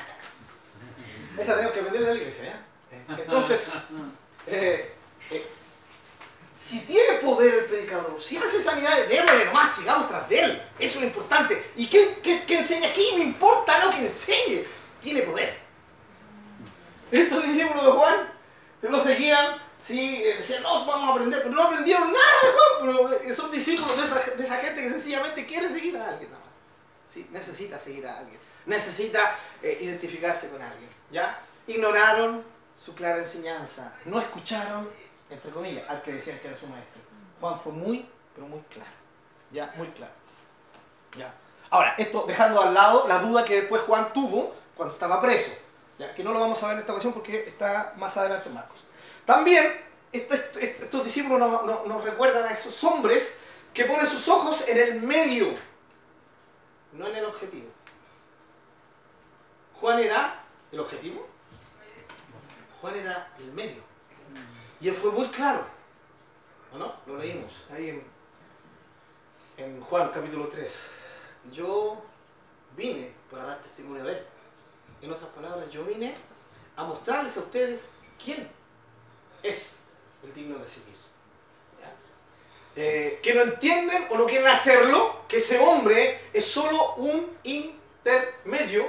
[1.39, 2.45] Esa tenemos que aprenderla en la iglesia.
[2.45, 3.17] ¿ya?
[3.17, 3.73] Entonces,
[4.47, 4.93] eh,
[5.31, 5.47] eh,
[6.61, 10.63] si tiene poder el predicador, si hace sanidades, démosle nomás, sigamos tras de él.
[10.79, 11.71] Eso es lo importante.
[11.77, 13.09] ¿Y qué, qué, qué enseña aquí?
[13.17, 14.65] No importa lo que enseñe,
[15.01, 15.59] tiene poder.
[17.11, 18.37] Estos discípulos de Juan
[18.83, 22.81] lo seguían, sí, eh, decían, no, vamos a aprender, pero no aprendieron nada de Juan.
[22.81, 26.31] Pero eh, son discípulos de esa, de esa gente que sencillamente quiere seguir a alguien.
[26.31, 26.41] más.
[27.09, 28.39] Sí, necesita seguir a alguien.
[28.67, 30.91] Necesita eh, identificarse con alguien.
[31.11, 31.41] ¿ya?
[31.67, 32.45] Ignoraron
[32.77, 33.95] su clara enseñanza.
[34.05, 34.89] No escucharon,
[35.31, 37.01] entre comillas, al que decían que era su maestro.
[37.41, 38.91] Juan fue muy, pero muy claro.
[39.53, 39.73] ¿Ya?
[39.77, 40.13] Muy claro.
[41.17, 41.33] ¿Ya?
[41.71, 45.51] Ahora, esto dejando al lado la duda que después Juan tuvo cuando estaba preso.
[45.99, 46.15] ¿ya?
[46.15, 48.79] Que no lo vamos a ver en esta ocasión porque está más adelante Marcos.
[49.25, 49.81] También
[50.13, 51.41] este- este- estos discípulos
[51.87, 53.37] nos recuerdan a esos hombres
[53.75, 55.55] que ponen sus ojos en el medio,
[56.93, 57.69] no en el objetivo.
[59.81, 61.27] Juan era el objetivo,
[62.81, 63.83] Juan era el medio.
[64.81, 65.65] Y él fue muy claro.
[66.73, 66.95] ¿O no?
[67.07, 68.05] Lo leímos ahí en,
[69.57, 70.87] en Juan capítulo 3.
[71.53, 72.03] Yo
[72.77, 74.27] vine para dar testimonio de él.
[75.03, 76.15] En otras palabras, yo vine
[76.77, 77.87] a mostrarles a ustedes
[78.23, 78.49] quién
[79.43, 79.79] es
[80.23, 80.97] el digno de seguir.
[82.79, 88.87] Eh, que no entienden o no quieren hacerlo, que ese hombre es solo un intermedio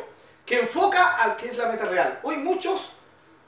[0.47, 2.19] que enfoca al que es la meta real.
[2.23, 2.89] Hoy muchos,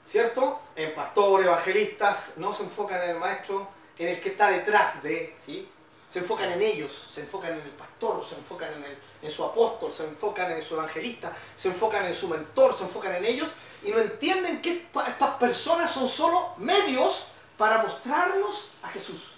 [0.05, 0.59] ¿cierto?
[0.75, 5.35] En pastores, evangelistas, no se enfocan en el maestro, en el que está detrás de,
[5.43, 5.67] ¿sí?
[6.09, 9.43] Se enfocan en ellos, se enfocan en el pastor, se enfocan en, el- en su
[9.45, 13.49] apóstol, se enfocan en su evangelista, se enfocan en su mentor, se enfocan en ellos
[13.83, 19.35] y no entienden que esta- estas personas son solo medios para mostrarnos a Jesús.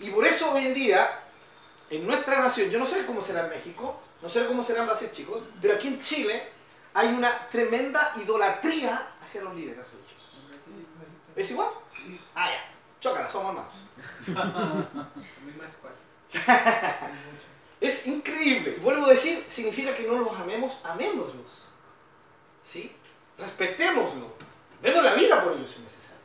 [0.00, 1.20] Y por eso hoy en día,
[1.90, 4.86] en nuestra nación, yo no sé cómo será en México, no sé cómo será en
[4.86, 6.48] Brasil, chicos, pero aquí en Chile
[6.94, 10.32] hay una tremenda idolatría hacia los líderes religiosos.
[11.36, 11.68] ¿Es igual?
[12.34, 12.72] Ah, ya.
[13.00, 13.74] Chócala, somos hermanos.
[17.82, 18.78] Es increíble.
[18.80, 21.68] Vuelvo a decir, significa que no los amemos, amémoslos.
[22.62, 22.96] ¿Sí?
[23.36, 24.32] Respetémoslo.
[24.80, 26.22] Demos la vida por ellos si es necesario.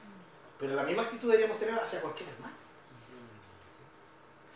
[0.58, 2.56] Pero la misma actitud deberíamos tener hacia cualquier hermano.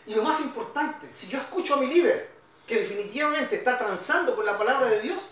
[0.05, 2.32] Y lo más importante, si yo escucho a mi líder,
[2.67, 5.29] que definitivamente está transando con la palabra de Dios,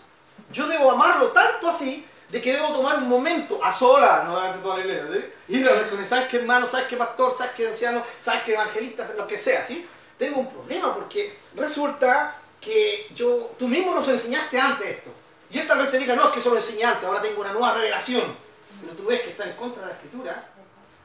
[0.52, 4.56] yo debo amarlo tanto así, de que debo tomar un momento a sola, no delante
[4.56, 5.62] de toda la iglesia, ¿sí?
[5.62, 6.66] Ver con ¿sabes qué hermano?
[6.66, 7.34] ¿Sabes qué pastor?
[7.36, 8.02] ¿Sabes qué anciano?
[8.20, 9.06] ¿Sabes qué evangelista?
[9.18, 9.86] Lo que sea, ¿sí?
[10.18, 15.10] Tengo un problema porque resulta que yo, tú mismo nos enseñaste antes esto.
[15.50, 17.42] Y él tal vez te diga, no, es que eso lo enseñé antes, ahora tengo
[17.42, 18.34] una nueva revelación.
[18.80, 20.48] Pero tú ves que está en contra de la escritura,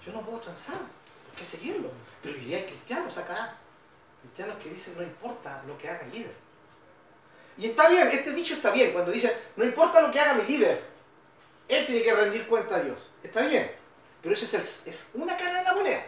[0.05, 1.89] yo no puedo transar, hay que seguirlo.
[2.23, 3.57] Pero hoy día hay cristianos acá,
[4.27, 6.35] cristianos que dicen no importa lo que haga el líder.
[7.57, 10.43] Y está bien, este dicho está bien, cuando dice no importa lo que haga mi
[10.43, 10.83] líder,
[11.67, 13.09] él tiene que rendir cuenta a Dios.
[13.23, 13.71] Está bien,
[14.21, 16.03] pero eso es, el- es una cara de la moneda.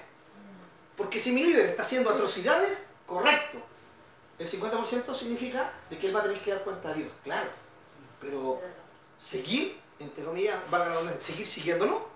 [0.95, 3.58] Porque si mi líder está haciendo atrocidades, correcto.
[4.38, 7.49] El 50% significa de que él va a tener que dar cuenta a Dios, claro.
[8.21, 8.62] Pero
[9.17, 12.08] seguir, entre comillas, redundancia, seguir siguiéndolo,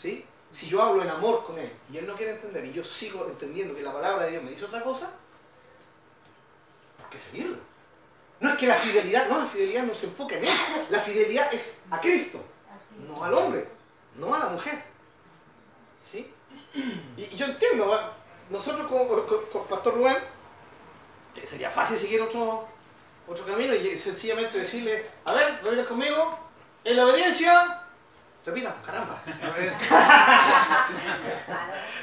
[0.00, 0.24] ¿sí?
[0.52, 3.26] Si yo hablo en amor con él y él no quiere entender y yo sigo
[3.26, 5.10] entendiendo que la palabra de Dios me dice otra cosa,
[6.98, 7.56] ¿por qué seguirlo?
[8.40, 10.50] No es que la fidelidad, no, la fidelidad no se enfoca en él,
[10.88, 12.42] la fidelidad es a Cristo,
[13.06, 13.68] no al hombre,
[14.16, 14.82] no a la mujer.
[16.04, 16.32] ¿Sí?
[16.74, 18.14] Y, y yo entiendo, ¿va?
[18.48, 20.16] nosotros con, con- con Pastor Rubén,
[21.36, 22.66] eh, sería fácil seguir otro,
[23.28, 26.38] otro camino y sencillamente decirle, a ver, repita conmigo,
[26.82, 27.79] en la obediencia,
[28.44, 29.22] repita, caramba.
[29.58, 29.72] Es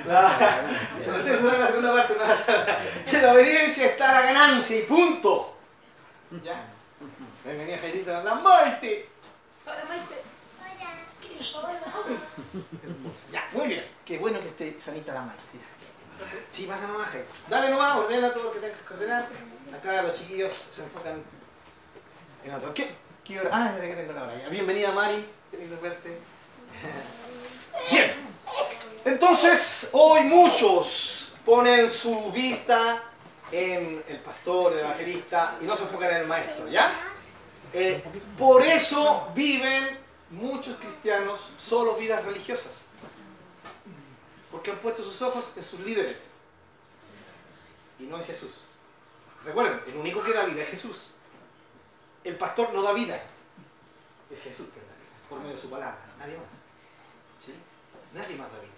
[0.08, 2.24] la segunda parte, no,
[3.18, 5.58] en la obediencia está la ganancia y punto.
[6.44, 6.66] ¿Ya?
[7.44, 9.10] Bienvenida Jairita, la Maite.
[9.66, 10.22] Hola Maite.
[13.32, 13.86] Ya, muy bien.
[14.06, 15.44] Qué bueno que esté sanita la Maite.
[16.52, 17.32] Sí, pasa nomás, Jairita.
[17.48, 19.26] Dale nomás, ordena todo lo que tengas que ordenar.
[19.76, 21.22] Acá los chiquillos se enfocan
[22.44, 22.74] en otro.
[22.74, 22.96] ¿Qué?
[23.24, 23.50] ¿Qué hora?
[23.52, 24.50] Ah, que tengo la hora ya.
[24.50, 25.30] Bienvenida Mari,
[27.92, 28.14] Bien.
[29.06, 33.04] Entonces, hoy muchos ponen su vista
[33.52, 36.92] en el pastor, el evangelista, y no se enfocan en el maestro, ¿ya?
[37.74, 38.04] Eh,
[38.38, 39.98] por eso viven
[40.32, 42.88] muchos cristianos solo vidas religiosas.
[44.52, 46.32] Porque han puesto sus ojos en sus líderes
[48.00, 48.52] y no en Jesús.
[49.46, 51.12] Recuerden, el único que da vida es Jesús.
[52.24, 53.22] El pastor no da vida.
[54.30, 54.68] Es Jesús
[55.30, 56.48] por medio de su palabra, nadie más.
[57.44, 57.54] ¿Sí?
[58.14, 58.72] Nadie más da vida.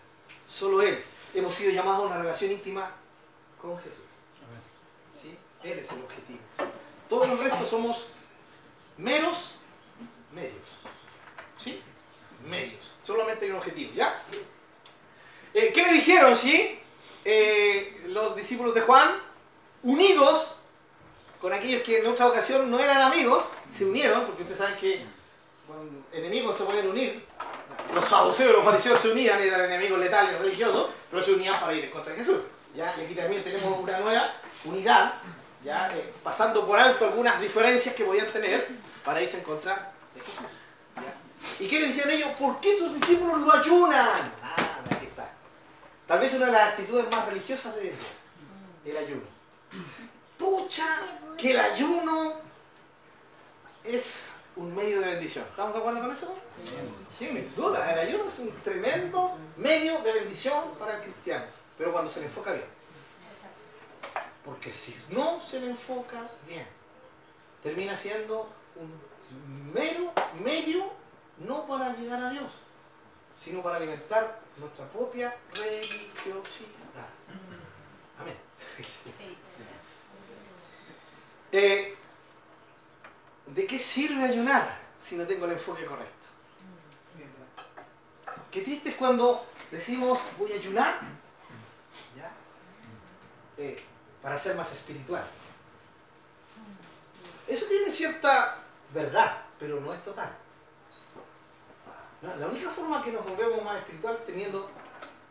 [0.47, 1.03] Solo Él.
[1.33, 2.91] Hemos sido llamados a una relación íntima
[3.61, 4.05] con Jesús.
[5.19, 5.37] ¿Sí?
[5.63, 6.39] Él es el objetivo.
[7.07, 8.07] Todos los restos somos
[8.97, 9.55] meros
[10.33, 10.67] medios.
[11.59, 11.81] ¿Sí?
[12.47, 12.95] Medios.
[13.03, 14.23] Solamente hay un objetivo, ¿ya?
[15.53, 16.79] Eh, ¿Qué le dijeron, sí?
[17.25, 19.19] Eh, los discípulos de Juan,
[19.83, 20.55] unidos
[21.41, 25.05] con aquellos que en otra ocasión no eran amigos, se unieron, porque ustedes saben que
[26.11, 27.25] enemigos se pueden unir.
[27.93, 31.73] Los saduceos y los fariseos se unían, eran enemigos letales religiosos, pero se unían para
[31.73, 32.41] ir en contra de Jesús.
[32.75, 32.95] ¿ya?
[32.97, 34.33] Y aquí también tenemos una nueva
[34.65, 35.13] unidad,
[35.63, 35.95] ¿ya?
[35.95, 38.67] Eh, pasando por alto algunas diferencias que podían tener
[39.03, 40.45] para irse en contra de Jesús.
[41.59, 42.31] ¿Y qué le decían ellos?
[42.37, 44.33] ¿Por qué tus discípulos no ayunan?
[44.43, 45.31] Ah, aquí está.
[46.07, 48.05] Tal vez una de las actitudes más religiosas de ellos,
[48.85, 49.21] el ayuno.
[50.37, 50.85] Pucha,
[51.37, 52.35] que el ayuno
[53.83, 55.45] es un medio de bendición.
[55.49, 56.35] ¿Estamos de acuerdo con eso?
[57.17, 57.93] Sí, sin duda.
[57.93, 61.45] El ayuno es un tremendo medio de bendición para el cristiano,
[61.77, 62.65] pero cuando se le enfoca bien.
[64.43, 66.67] Porque si no se le enfoca bien,
[67.63, 70.11] termina siendo un mero
[70.43, 70.91] medio
[71.37, 72.51] no para llegar a Dios,
[73.41, 77.07] sino para alimentar nuestra propia religiosidad.
[78.19, 78.35] Amén.
[81.51, 81.97] Eh,
[83.53, 86.13] ¿De qué sirve ayunar si no tengo el enfoque correcto?
[88.51, 90.99] Qué triste es cuando decimos voy a ayunar.
[93.57, 93.77] Eh,
[94.21, 95.25] para ser más espiritual.
[97.45, 98.57] Eso tiene cierta
[98.93, 100.33] verdad, pero no es total.
[102.21, 104.69] La única forma que nos volvemos más espiritual es teniendo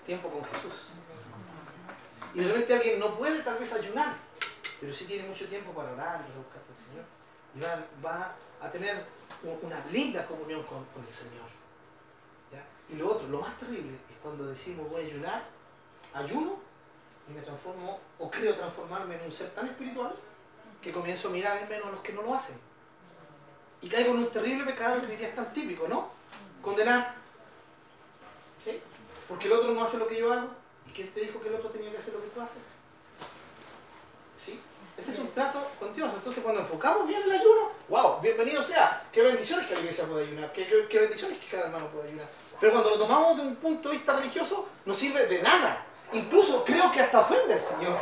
[0.05, 0.89] tiempo con Jesús.
[2.35, 4.15] Y de repente alguien no puede tal vez ayunar,
[4.81, 7.18] pero sí tiene mucho tiempo para orar y buscar al Señor.
[7.63, 9.05] Va, a tener
[9.43, 11.49] una linda comunión con, el Señor.
[12.91, 15.43] Y lo otro, lo más terrible, es cuando decimos voy a ayunar,
[16.15, 16.57] ayuno
[17.29, 20.15] y me transformo, o creo transformarme en un ser tan espiritual
[20.81, 22.57] que comienzo a mirar en menos a los que no lo hacen.
[23.83, 26.11] Y caigo en un terrible pecado que hoy es tan típico, ¿no?
[26.63, 27.15] Condenar.
[28.65, 28.81] ¿Sí?
[29.29, 30.49] Porque el otro no hace lo que yo hago.
[30.87, 32.63] ¿Y quién te dijo que el otro tenía que hacer lo que tú haces?
[34.39, 34.59] ¿Sí?
[34.99, 36.11] Este es un trato con Dios.
[36.13, 39.05] Entonces, cuando enfocamos bien el ayuno, wow, bienvenido sea.
[39.13, 40.53] Qué bendiciones que la iglesia puede ayunar.
[40.53, 42.27] Qué, qué- qué bendiciones que cada hermano puede ayunar.
[42.61, 45.85] Pero cuando lo tomamos de un punto de vista religioso, no sirve de nada.
[46.13, 47.99] Incluso creo que hasta ofende al Señor.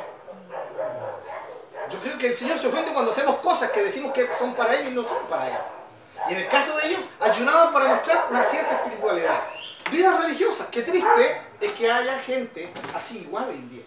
[1.90, 4.74] Yo creo que el Señor se ofende cuando hacemos cosas que decimos que son para
[4.76, 5.56] Él y no son para Él.
[6.30, 9.42] Y en el caso de ellos, ayunaban para mostrar una cierta espiritualidad.
[9.90, 10.66] Vidas religiosas.
[10.68, 13.84] Qué triste es que haya gente así igual hoy en día.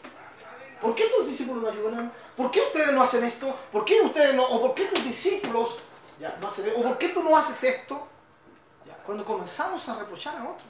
[0.82, 2.12] ¿Por qué tus discípulos no ayunan?
[2.36, 3.58] ¿Por qué ustedes no hacen esto?
[3.72, 4.44] ¿Por qué ustedes no?
[4.44, 5.78] ¿O por qué tus discípulos
[6.20, 6.80] ya, no hacen esto?
[6.80, 8.08] ¿O por qué tú no haces esto?
[9.06, 10.70] Cuando comenzamos a reprochar a otros,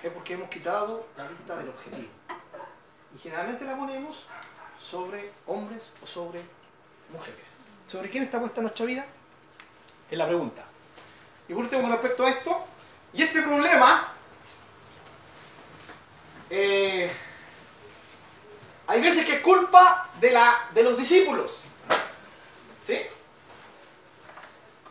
[0.00, 2.08] es porque hemos quitado la vista del objetivo.
[3.14, 4.26] Y generalmente la ponemos
[4.80, 6.40] sobre hombres o sobre
[7.12, 7.48] mujeres.
[7.88, 9.06] ¿Sobre quién está puesta nuestra vida?
[10.08, 10.64] Es la pregunta.
[11.48, 12.64] Y por último, con respecto a esto,
[13.12, 14.12] y este problema,
[16.50, 17.10] eh,
[18.98, 21.58] hay veces que es culpa de, la, de los discípulos.
[22.84, 22.98] ¿Sí?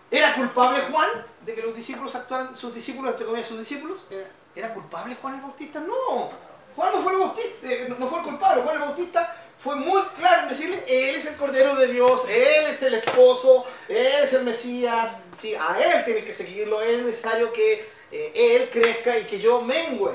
[0.10, 1.10] ¿Era culpable Juan
[1.42, 3.98] de que los discípulos actuaran, sus discípulos, entre comillas, sus discípulos?
[4.10, 5.82] ¿Era, era culpable Juan el Bautista?
[5.82, 6.30] No.
[6.74, 8.62] Juan no fue el Bautista, eh, no fue el culpable.
[8.62, 12.68] Juan el Bautista fue muy claro en decirle, Él es el Cordero de Dios, Él
[12.68, 15.18] es el esposo, Él es el Mesías.
[15.36, 19.62] Sí, a Él tiene que seguirlo, es necesario que eh, Él crezca y que yo
[19.62, 20.14] mengüe.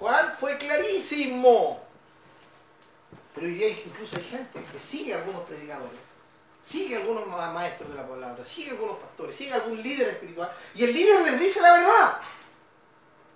[0.00, 1.89] Juan fue clarísimo.
[3.34, 6.00] Pero hoy día incluso hay gente que sigue a algunos predicadores,
[6.62, 9.80] sigue a algunos ma- maestros de la palabra, sigue a algunos pastores, sigue a algún
[9.82, 12.20] líder espiritual, y el líder les dice la verdad.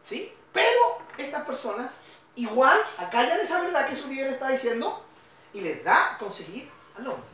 [0.02, 0.32] ¿Sí?
[0.52, 1.92] Pero estas personas
[2.36, 5.04] igual acallan esa verdad que su líder está diciendo
[5.52, 7.28] y les da conseguir al hombre.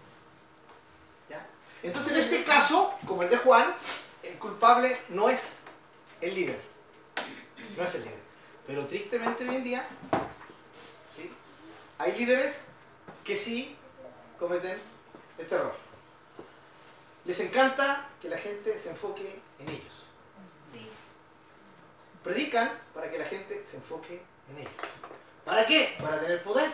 [1.28, 1.46] ¿Ya?
[1.82, 3.74] Entonces, en este caso, como el de Juan,
[4.22, 5.60] el culpable no es
[6.20, 6.60] el líder.
[7.76, 8.20] No es el líder.
[8.66, 9.88] Pero tristemente hoy en día.
[12.00, 12.62] Hay líderes
[13.24, 13.76] que sí
[14.38, 14.80] cometen
[15.36, 15.74] este error.
[17.26, 20.04] Les encanta que la gente se enfoque en ellos.
[20.72, 20.88] Sí.
[22.24, 24.72] Predican para que la gente se enfoque en ellos.
[25.44, 25.98] ¿Para qué?
[26.00, 26.72] Para tener poder.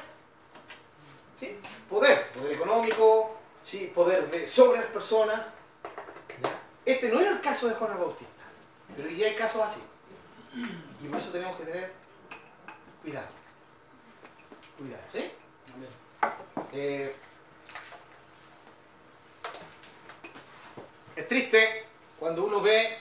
[1.41, 1.59] ¿Sí?
[1.91, 2.31] Poder.
[2.31, 3.91] Poder económico, ¿sí?
[3.93, 5.49] poder de, sobre las personas.
[6.41, 6.61] ¿Ya?
[6.85, 8.45] Este no era el caso de Juan el Bautista,
[8.95, 9.81] pero día hay casos así.
[11.03, 11.93] Y por eso tenemos que tener
[13.03, 13.46] cuidado.
[15.13, 15.31] ¿Sí?
[16.73, 17.15] Eh,
[21.17, 21.85] es triste
[22.19, 22.99] cuando uno ve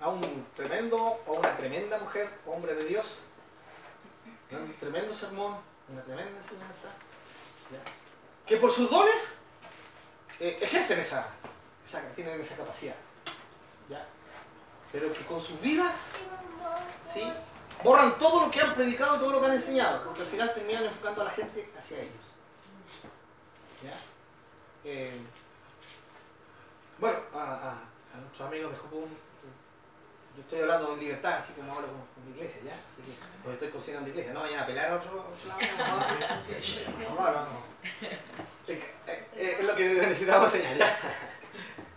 [0.00, 3.18] a un tremendo o una tremenda mujer, hombre de Dios,
[4.50, 6.88] un tremendo sermón, una tremenda enseñanza,
[8.46, 9.36] que por sus dones
[10.38, 11.28] eh, ejercen esa,
[11.84, 12.96] esa, tienen esa capacidad,
[13.88, 14.06] ¿ya?
[14.92, 15.96] pero que con sus vidas
[17.12, 17.32] ¿sí?
[17.82, 20.52] Borran todo lo que han predicado y todo lo que han enseñado, porque al final
[20.54, 22.34] terminan enfocando a la gente hacia ellos.
[23.82, 23.96] ¿ya?
[24.84, 25.12] Eh,
[26.98, 29.08] bueno, a, a, a nuestros amigos de Jopún,
[30.36, 32.72] yo estoy hablando en libertad, así como hablo con, con mi iglesia, ¿ya?
[32.72, 34.32] Así que los estoy considerando iglesia.
[34.32, 35.14] No vayan a pelar a otro,
[35.48, 35.60] lado.
[35.78, 35.86] No,
[37.16, 37.70] no, no, no.
[38.68, 40.98] Eh, eh, Es lo que necesitamos enseñar, ¿ya?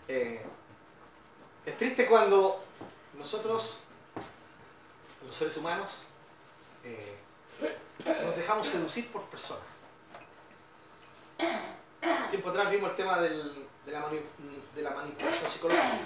[0.05, 0.41] Eh,
[1.65, 2.61] es triste cuando
[3.17, 3.79] nosotros,
[5.25, 5.89] los seres humanos,
[6.83, 7.15] eh,
[8.23, 9.63] nos dejamos seducir por personas.
[12.29, 14.21] Tiempo atrás vimos el tema del- de, la mani-
[14.75, 15.99] de la manipulación psicológica.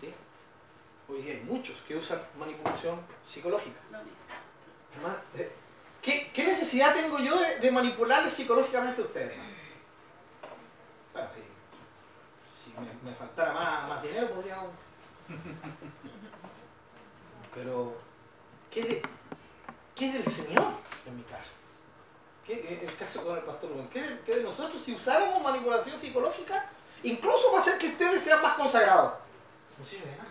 [0.00, 0.12] ¿sí?
[1.08, 3.78] Hoy día hay muchos que usan manipulación psicológica.
[4.94, 5.52] Además, eh,
[6.02, 9.36] ¿qué, qué necesidad tengo yo de, de manipularles psicológicamente a ustedes?
[11.12, 11.28] Bueno,
[12.64, 14.68] si, si me, me faltara más, más dinero, podríamos...
[17.54, 17.96] Pero,
[18.76, 19.02] ¿qué de,
[19.94, 20.66] qué del Señor
[21.06, 21.48] en mi caso?
[22.46, 25.42] ¿Qué, en el caso con el pastor Rubén, ¿qué, de- qué de nosotros si usáramos
[25.42, 26.68] manipulación psicológica?
[27.02, 29.14] Incluso para hacer que ustedes sean más consagrados.
[29.78, 30.30] No sirve de nada.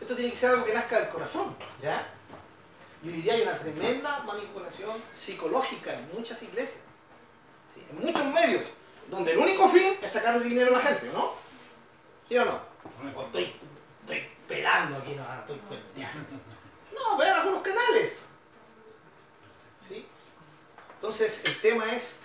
[0.00, 2.08] Esto tiene que ser algo que nazca del corazón, ¿ya?
[3.02, 6.82] Y hoy día hay una tremenda manipulación psicológica en muchas iglesias,
[7.72, 7.84] ¿sí?
[7.90, 8.66] en muchos medios,
[9.08, 11.32] donde el único fin es sacar dinero a la gente, ¿no?
[12.28, 12.60] ¿Sí o no?
[13.26, 13.54] Estoy,
[14.02, 16.26] estoy esperando aquí, no, estoy cuenteando.
[17.00, 18.18] No, vean algunos canales.
[19.88, 20.06] ¿Sí?
[20.94, 22.18] Entonces, el tema es,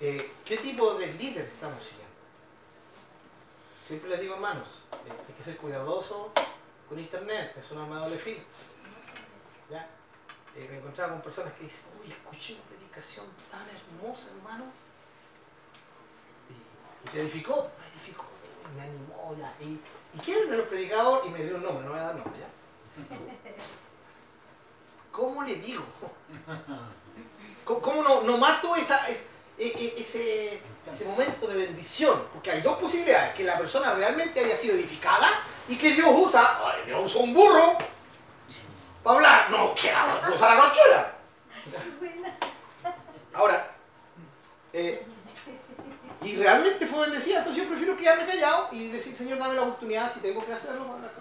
[0.00, 2.10] eh, ¿qué tipo de líder estamos siguiendo?
[3.84, 6.32] Siempre les digo, hermanos, eh, hay que ser cuidadoso
[6.88, 8.40] con internet, es un arma de doble filo.
[9.70, 9.88] ¿Ya?
[10.56, 14.64] Eh, me encontraba con personas que dicen, uy, escuché una predicación tan hermosa, hermano.
[17.04, 18.24] Y, te edificó, me edificó,
[18.76, 19.54] me animó ya.
[19.60, 19.80] Y,
[20.14, 21.26] ¿y quién era el predicador?
[21.26, 22.48] Y me dio un nombre, no voy a dar nombre, ¿ya?
[25.12, 25.84] ¿Cómo le digo?
[27.64, 28.82] ¿Cómo, no, no mato e-
[29.58, 32.24] e- ese, ese momento de bendición?
[32.32, 36.58] Porque hay dos posibilidades, que la persona realmente haya sido edificada y que Dios usa,
[36.84, 37.76] Dios usa un burro
[39.02, 39.50] para hablar.
[39.50, 39.92] No, que
[40.34, 41.16] usar a cualquiera.
[43.34, 43.70] Ahora,
[44.72, 45.06] eh,
[46.22, 50.12] y realmente fue bendecida, entonces yo prefiero quedarme callado y decir, Señor, dame la oportunidad,
[50.12, 51.19] si tengo que hacerlo, para.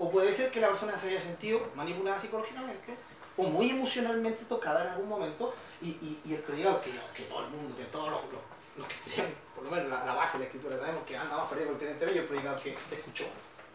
[0.00, 2.94] O puede ser que la persona se haya sentido manipulada psicológicamente
[3.36, 7.44] o muy emocionalmente tocada en algún momento y, y, y el predicador, que, que todo
[7.44, 8.40] el mundo, que todos los, los,
[8.76, 11.48] los que creen, por lo menos la, base de la escritura, sabemos que anda más
[11.48, 13.24] perdido por el teniente bello, el predicador que te escuchó.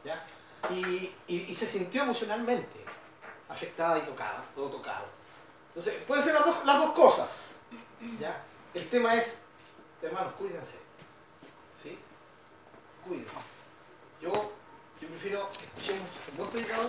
[0.06, 0.26] ¿ya?
[0.70, 2.80] Y, y, se sintió emocionalmente
[3.50, 5.06] afectada y tocada, todo tocado.
[5.70, 7.30] Entonces, puede ser las dos, las dos cosas.
[8.20, 8.42] ¿ya?
[8.74, 9.38] El tema es,
[10.02, 10.78] hermanos, cuídense.
[11.82, 12.00] ¿Sí?
[13.06, 13.53] Cuídense.
[15.24, 16.88] Prefiero escuchemos un buen predicador,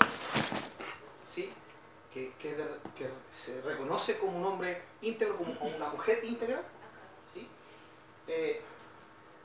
[1.33, 1.53] ¿sí?
[2.13, 6.61] que, que, se reconoce como un hombre íntegro, como una mujer íntegra,
[7.33, 7.47] ¿sí?
[8.27, 8.61] Eh,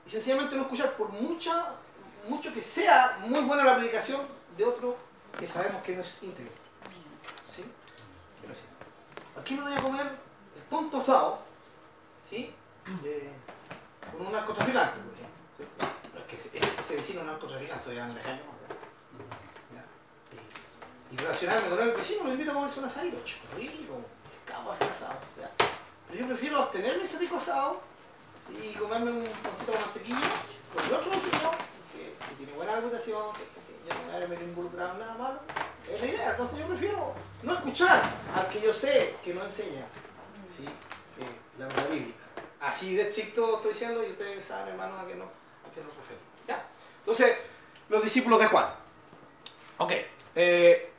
[0.07, 1.75] y sencillamente no escuchar por mucha,
[2.27, 4.21] mucho que sea muy buena la predicación
[4.57, 4.97] de otro
[5.37, 6.51] que sabemos que no es íntegro.
[7.47, 7.63] ¿sí?
[9.39, 11.43] Aquí me voy a comer el tonto asado,
[12.27, 12.51] ¿sí?
[13.05, 13.29] Eh,
[14.11, 15.87] con un narcotraficante, por ejemplo.
[16.15, 18.45] No, es que ese, vecino narcotraficante, estoy dando el ejemplo.
[18.53, 18.58] ¿ya?
[21.11, 24.83] Y relacionarme con sí, me lo invito a comerse un asadito, chico, rico, pescado así
[24.83, 25.19] asado.
[25.39, 25.49] ya.
[26.07, 27.81] Pero yo prefiero abstenerme ese rico asado
[28.49, 30.29] y comerme un pancito con mantequilla,
[30.73, 31.55] con otro señor,
[31.91, 35.39] que, tiene buena reputación, que, yo no me meter involucrado en nada malo.
[35.89, 38.01] Es la idea, entonces yo prefiero no escuchar
[38.35, 39.85] al que yo sé que no enseña
[40.55, 40.65] ¿sí?
[40.65, 42.19] eh, la verdad bíblica.
[42.61, 45.87] Así de estricto estoy diciendo y ustedes saben, hermanos, a que no, a que no
[45.87, 46.21] refiero.
[46.47, 46.67] ¿Ya?
[46.99, 47.37] Entonces,
[47.87, 48.67] los discípulos de Juan.
[49.79, 49.91] Ok.
[50.35, 50.91] eh,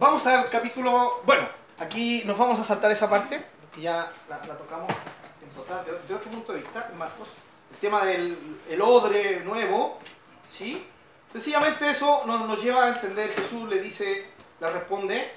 [0.00, 1.20] vamos al capítulo.
[1.24, 1.46] Bueno,
[1.78, 4.90] aquí nos vamos a saltar esa parte, que ya la, tocamos
[5.42, 7.28] en total, de, otro punto de vista, Marcos.
[7.70, 8.36] El tema del
[8.68, 9.98] el odre nuevo,
[10.50, 10.84] ¿sí?
[11.30, 14.26] Sencillamente eso nos, lleva a entender, Jesús le dice,
[14.58, 15.30] le responde,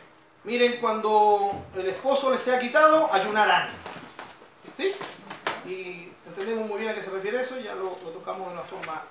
[0.45, 3.67] miren, cuando el esposo les sea quitado, ayunarán.
[4.75, 4.91] ¿Sí?
[5.67, 8.63] Y entendemos muy bien a qué se refiere eso, ya lo, lo tocamos de una
[8.63, 9.03] forma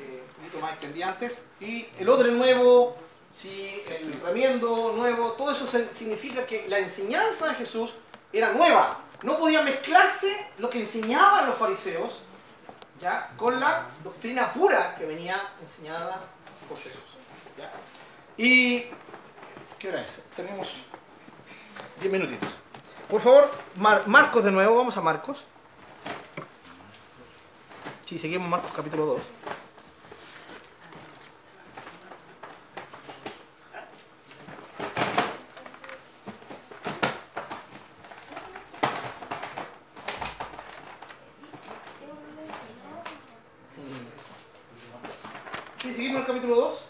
[0.00, 1.40] eh, un poquito más extendida antes.
[1.60, 2.96] Y el odre nuevo,
[3.40, 7.90] sí, el remiendo nuevo, todo eso significa que la enseñanza de Jesús
[8.32, 9.00] era nueva.
[9.22, 12.20] No podía mezclarse lo que enseñaban los fariseos
[13.00, 13.30] ¿ya?
[13.36, 16.20] con la doctrina pura que venía enseñada
[16.68, 17.00] por Jesús.
[17.56, 17.70] ¿ya?
[18.36, 18.86] Y,
[19.78, 20.20] ¿qué hora es?
[20.36, 20.68] Tenemos
[22.00, 22.50] 10 minutitos.
[23.08, 25.38] Por favor, Mar- Marcos de nuevo, vamos a Marcos.
[28.06, 29.22] Sí, seguimos Marcos capítulo 2.
[45.80, 46.84] Sí, seguimos el capítulo 2.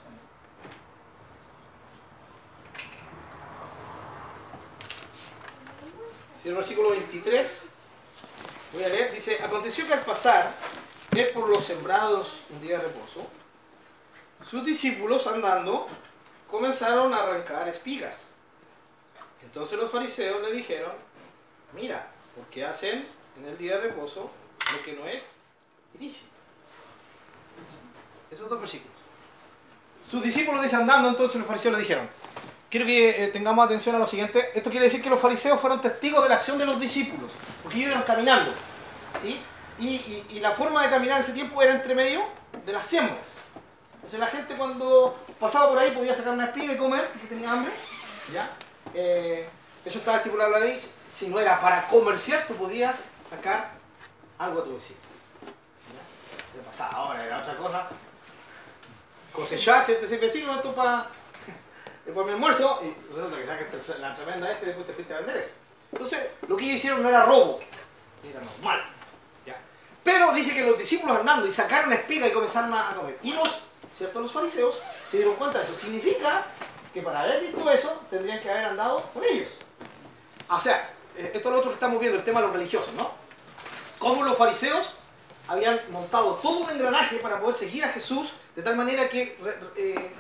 [6.43, 7.51] Sí, el versículo 23.
[8.73, 9.13] Voy a leer.
[9.13, 10.53] Dice, aconteció que al pasar
[11.15, 13.27] él por los sembrados un día de reposo,
[14.49, 15.87] sus discípulos andando
[16.79, 18.17] comenzaron a arrancar espigas.
[19.43, 20.93] Entonces los fariseos le dijeron,
[21.75, 22.07] mira,
[22.37, 23.05] ¿por qué hacen
[23.39, 24.31] en el día de reposo
[24.77, 25.23] lo que no es
[25.99, 26.31] ilícito?
[28.31, 28.97] Esos dos versículos.
[30.11, 32.09] Sus discípulos dicen andando, entonces los fariseos le dijeron.
[32.71, 34.51] Quiero que eh, tengamos atención a lo siguiente.
[34.55, 37.31] Esto quiere decir que los fariseos fueron testigos de la acción de los discípulos,
[37.63, 38.53] porque ellos iban caminando.
[39.23, 39.41] ¿sí?
[39.79, 42.23] Y, y- y la forma de caminar en ese tiempo era entre medio
[42.67, 43.39] de las siembras.
[44.09, 47.53] Entonces la gente cuando pasaba por ahí podía sacar una espiga y comer, porque tenía
[47.53, 47.71] hambre.
[48.33, 48.49] ¿ya?
[48.95, 49.47] Eh,
[49.85, 50.93] eso estaba estipulado en la ley.
[51.15, 52.97] Si no era para comerciar, tú podías
[53.29, 53.73] sacar
[54.39, 54.99] algo a tu vecino.
[55.93, 56.55] ¿ya?
[56.55, 57.27] ¿Qué pasaba ahora?
[57.27, 57.87] Era otra cosa
[59.31, 60.09] cosechar, ¿cierto?
[60.09, 61.09] Vecino, esto para
[62.07, 65.37] después mi almuerzo, y resulta que sacaste la tremenda este y después te fuiste vender
[65.37, 65.53] eso.
[65.93, 67.61] Entonces, lo que ellos hicieron no era robo,
[68.25, 68.85] era normal.
[69.45, 69.57] ¿ya?
[70.03, 73.19] Pero dice que los discípulos andando y sacaron espiga y comenzaron a comer.
[73.23, 73.35] Y
[73.99, 74.21] ¿cierto?
[74.21, 74.77] Los fariseos
[75.11, 75.75] se dieron cuenta de eso.
[75.75, 76.47] Significa
[76.95, 79.49] que para haber visto eso, tendrían que haber andado con ellos.
[80.49, 82.95] O sea, eh, esto es lo otro que estamos viendo, el tema de los religiosos,
[82.95, 83.11] ¿no?
[83.99, 84.95] Cómo los fariseos
[85.49, 89.23] habían montado todo un engranaje para poder seguir a Jesús de tal manera que
[89.77, 90.13] eh,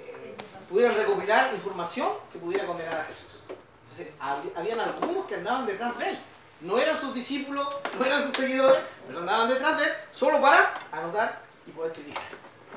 [0.00, 0.36] eh,
[0.68, 3.40] pudieran recopilar información que pudiera condenar a Jesús.
[3.82, 6.18] Entonces, hab- habían algunos que andaban detrás de él.
[6.60, 7.66] No eran sus discípulos,
[7.98, 12.24] no eran sus seguidores, pero andaban detrás de él solo para anotar y poder criticar.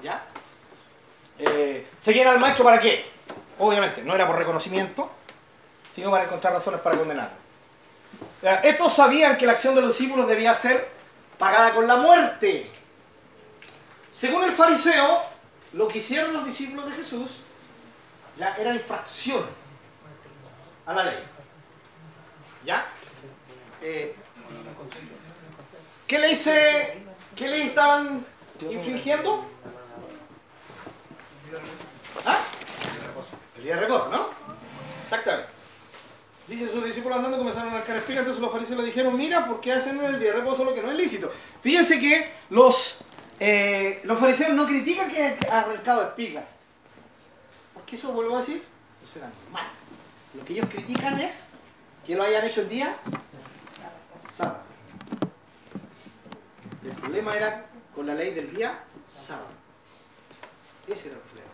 [0.01, 0.23] ¿Ya?
[1.39, 3.05] Eh, ¿Seguían al maestro para qué?
[3.59, 5.09] Obviamente, no era por reconocimiento,
[5.93, 7.35] sino para encontrar razones para condenarlo.
[8.63, 10.89] Estos sabían que la acción de los discípulos debía ser
[11.37, 12.69] pagada con la muerte.
[14.13, 15.21] Según el fariseo,
[15.73, 17.31] lo que hicieron los discípulos de Jesús
[18.37, 19.45] ya era infracción
[20.85, 21.23] a la ley.
[22.63, 22.85] ¿Ya?
[23.81, 24.15] Eh,
[26.07, 26.97] ¿Qué ley se,
[27.35, 28.25] qué ley estaban
[28.61, 29.45] infringiendo?
[32.25, 32.39] ¿Ah?
[33.55, 34.29] El día de reposo, ¿no?
[35.03, 35.49] Exactamente.
[36.47, 39.59] Dice sus discípulos andando comenzaron a arcar espigas, entonces los fariseos le dijeron, mira, ¿por
[39.59, 41.31] qué hacen en el día de reposo lo que no es lícito?
[41.61, 42.99] Fíjense que los,
[43.39, 46.45] eh, los fariseos no critican que han arrancado espigas.
[47.73, 48.63] Porque eso, vuelvo a decir,
[49.03, 49.65] eso era normal.
[50.35, 51.47] Lo que ellos critican es
[52.05, 52.95] que lo hayan hecho el día
[54.33, 54.61] sábado.
[56.83, 59.66] El problema era con la ley del día sábado.
[60.87, 61.51] Ese era el problema.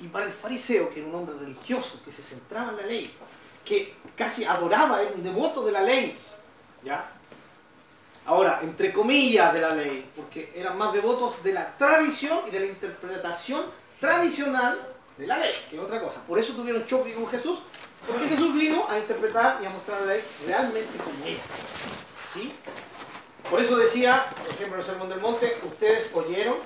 [0.00, 3.12] Y para el fariseo, que era un hombre religioso, que se centraba en la ley,
[3.64, 6.16] que casi adoraba, era un devoto de la ley,
[6.84, 7.10] ¿ya?
[8.26, 12.60] Ahora, entre comillas de la ley, porque eran más devotos de la tradición y de
[12.60, 13.64] la interpretación
[13.98, 14.78] tradicional
[15.16, 16.22] de la ley, que otra cosa.
[16.24, 17.58] Por eso tuvieron choque con Jesús,
[18.06, 21.42] porque Jesús vino a interpretar y a mostrar la ley realmente como era.
[22.32, 22.52] ¿Sí?
[23.50, 26.56] Por eso decía, por ejemplo, en el Sermón del Monte, ustedes oyeron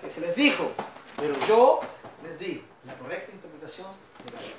[0.00, 0.72] que se les dijo,
[1.16, 1.80] Pero yo
[2.22, 3.88] les digo, la correcta interpretación
[4.24, 4.54] de la ley.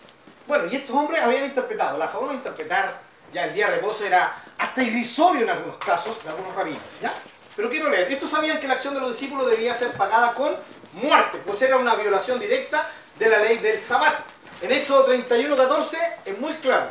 [0.47, 4.05] Bueno, y estos hombres habían interpretado, la forma de interpretar ya el día de reposo
[4.05, 7.13] era hasta irrisorio en algunos casos de algunos rabinos, ¿ya?
[7.55, 10.55] Pero quiero leer, estos sabían que la acción de los discípulos debía ser pagada con
[10.93, 14.19] muerte, pues era una violación directa de la ley del Sabbat.
[14.61, 16.89] En Éxodo 31, 14 es muy claro.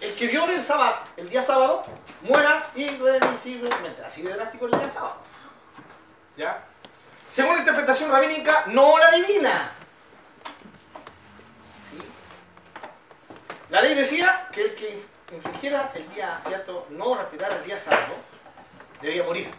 [0.00, 1.84] El que viole el Sabbat, el día sábado,
[2.22, 4.04] muera irrevisiblemente.
[4.04, 5.16] Así de drástico el día sábado.
[6.36, 6.64] ¿Ya?
[7.36, 9.70] Según la interpretación rabínica, no la divina.
[11.90, 11.98] ¿Sí?
[13.68, 16.86] La ley decía que el que infringiera el día, ¿cierto?
[16.88, 18.14] No respetara el día sábado,
[19.02, 19.50] debía morir.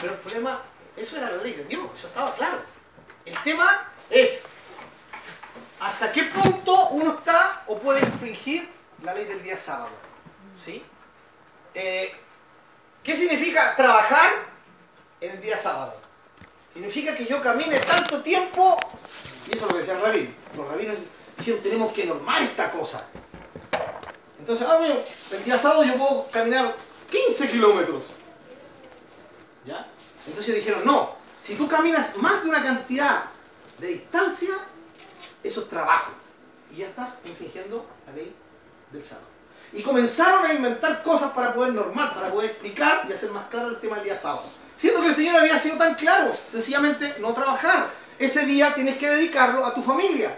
[0.00, 0.62] Pero el problema,
[0.96, 2.58] eso era la ley de Dios, eso estaba claro.
[3.24, 4.48] El tema es
[5.78, 8.68] hasta qué punto uno está o puede infringir
[9.04, 9.92] la ley del día sábado.
[10.56, 10.84] ¿Sí?
[11.74, 12.12] Eh,
[13.04, 14.32] ¿Qué significa trabajar
[15.20, 16.02] en el día sábado?
[16.74, 18.76] Significa que yo camine tanto tiempo,
[19.48, 20.34] y eso es lo que decían los rabinos.
[20.56, 20.96] Los rabinos
[21.38, 23.06] dijeron, tenemos que normar esta cosa.
[24.40, 26.74] Entonces, ah, el día sábado yo puedo caminar
[27.08, 28.02] 15 kilómetros.
[29.64, 29.86] ¿Ya?
[30.26, 33.26] Entonces dijeron, no, si tú caminas más de una cantidad
[33.78, 34.54] de distancia,
[35.44, 36.10] eso es trabajo.
[36.72, 38.34] Y ya estás infringiendo la ley
[38.90, 39.28] del sábado.
[39.72, 43.68] Y comenzaron a inventar cosas para poder normar, para poder explicar y hacer más claro
[43.68, 44.63] el tema del día sábado.
[44.76, 47.90] Siendo que el Señor había sido tan claro, sencillamente no trabajar.
[48.18, 50.36] Ese día tienes que dedicarlo a tu familia.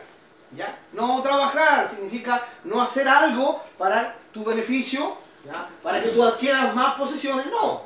[0.55, 0.78] ¿ya?
[0.93, 5.68] No trabajar significa no hacer algo para tu beneficio, ¿ya?
[5.82, 7.84] para que tú adquieras más posesiones, no.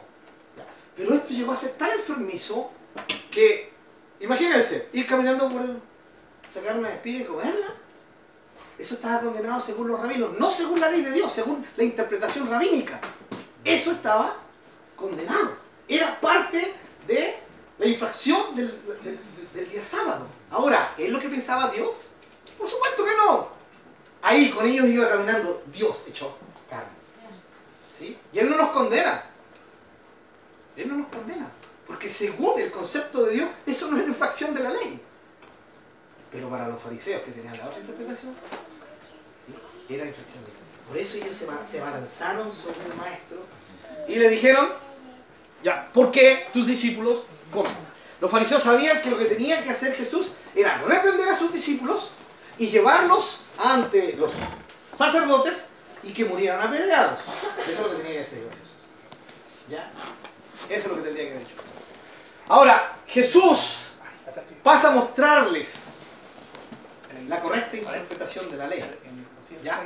[0.96, 2.70] Pero esto llegó a ser tan enfermizo
[3.30, 3.72] que,
[4.20, 5.80] imagínense, ir caminando por el,
[6.52, 7.74] sacar una espiga y comerla.
[8.78, 12.48] Eso estaba condenado según los rabinos, no según la ley de Dios, según la interpretación
[12.50, 13.00] rabínica.
[13.64, 14.36] Eso estaba
[14.96, 15.59] condenado.
[15.90, 16.72] Era parte
[17.08, 17.36] de
[17.76, 18.70] la infracción del,
[19.68, 20.28] día sábado.
[20.48, 21.90] Ahora, ¿es lo que pensaba Dios?
[22.56, 23.48] Por supuesto que no.
[24.22, 26.38] Ahí con ellos iba caminando Dios hecho
[26.70, 26.86] carne.
[27.98, 28.16] ¿Sí?
[28.32, 29.24] Y Él no nos condena.
[30.76, 31.50] Él no nos condena.
[31.88, 35.00] Porque según el concepto de Dios, eso no es infracción de la ley.
[36.30, 38.32] Pero para los fariseos que tenían la otra interpretación,
[39.44, 39.92] ¿sí?
[39.92, 40.70] era infracción de la ley.
[40.86, 43.38] Por eso ellos se, se balanzaron sobre el maestro
[44.06, 44.68] y le dijeron,
[45.62, 47.20] ya, ¿por qué tus discípulos
[47.52, 47.72] comen?
[48.20, 52.12] Los fariseos sabían que lo que tenía que hacer Jesús era reprender a sus discípulos
[52.58, 54.32] y llevarlos ante los
[54.96, 55.64] sacerdotes
[56.02, 57.20] y que murieran apedreados.
[57.58, 58.74] Eso es lo que tenía que hacer Jesús.
[59.68, 59.90] ¿Ya?
[60.68, 61.54] Eso es lo que tendría que haber hecho.
[62.48, 63.92] Ahora, Jesús
[64.62, 65.90] pasa a mostrarles
[67.28, 68.84] la correcta interpretación de la ley.
[69.62, 69.82] ¿Ya?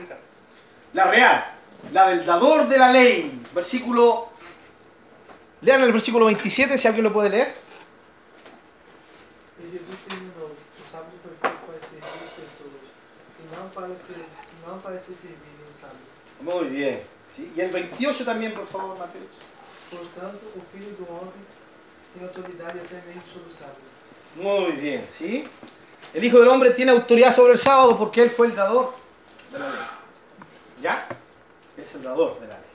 [0.93, 1.45] La real,
[1.93, 3.43] la del dador de la ley.
[3.53, 4.34] Versículo.
[5.64, 7.54] Lean el versículo 27 si alguien lo puede leer.
[9.58, 10.52] E Jesus terminou.
[10.52, 12.84] O sábado foi feito para servir pessoas,
[13.40, 14.26] e não para, ser,
[14.66, 15.98] não para ser servido no sábado.
[16.42, 17.00] Muy bien.
[17.34, 17.50] ¿sí?
[17.56, 19.22] Y el 28 también, por favor, Mateo.
[19.90, 21.32] Portanto, o Filho do Homem
[22.12, 23.78] tem autoridade até mesmo sobre o sábado.
[24.36, 25.48] Muy bien, ¿sí?
[26.12, 28.92] El Hijo del Hombre tiene autoridad sobre el sábado porque Él fue el dador
[29.50, 29.78] de la ley.
[30.82, 31.08] ¿Ya?
[31.78, 32.70] Es el dador de la ley.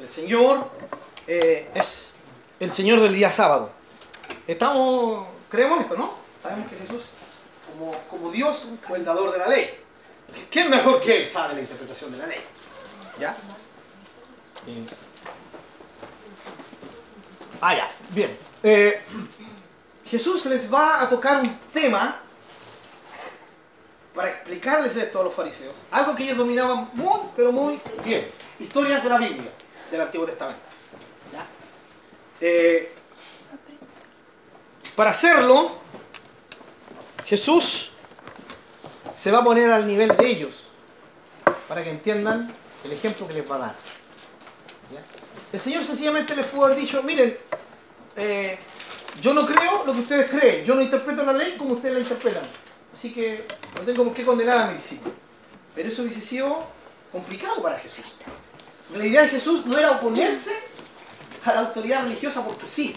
[0.00, 0.68] El Señor
[1.28, 2.15] eh, es
[2.60, 3.70] el Señor del día sábado.
[4.46, 6.14] Estamos, creemos esto, ¿no?
[6.42, 7.04] Sabemos que Jesús,
[8.10, 9.70] como, Dios, fue el dador de la ley.
[10.50, 12.38] ¿Quién mejor que Él sabe la interpretación de la ley?
[13.20, 13.36] ¿Ya?
[14.66, 14.86] Eh.
[17.60, 18.36] Ah, ya, bien.
[18.62, 19.00] Eh,
[20.04, 22.20] Jesús les va a tocar un tema
[24.14, 25.74] para explicarles esto a los fariseos.
[25.90, 28.28] Algo que ellos dominaban muy, pero muy bien.
[28.58, 29.50] Historias de la Biblia,
[29.90, 30.75] del Antiguo Testamento.
[32.40, 32.92] Eh,
[34.94, 35.72] para hacerlo,
[37.26, 37.92] Jesús
[39.12, 40.68] se va a poner al nivel de ellos,
[41.68, 42.52] para que entiendan
[42.84, 43.74] el ejemplo que les va a dar.
[44.92, 45.00] ¿Ya?
[45.52, 47.36] El Señor sencillamente les pudo haber dicho, miren,
[48.16, 48.58] eh,
[49.20, 52.00] yo no creo lo que ustedes creen, yo no interpreto la ley como ustedes la
[52.00, 52.44] interpretan.
[52.92, 55.14] Así que no tengo por qué condenar a mi discípulo.
[55.74, 56.64] Pero eso hubiese sido
[57.12, 58.04] complicado para Jesús.
[58.94, 60.52] La idea de Jesús no era oponerse
[61.48, 62.94] a la autoridad religiosa porque sí.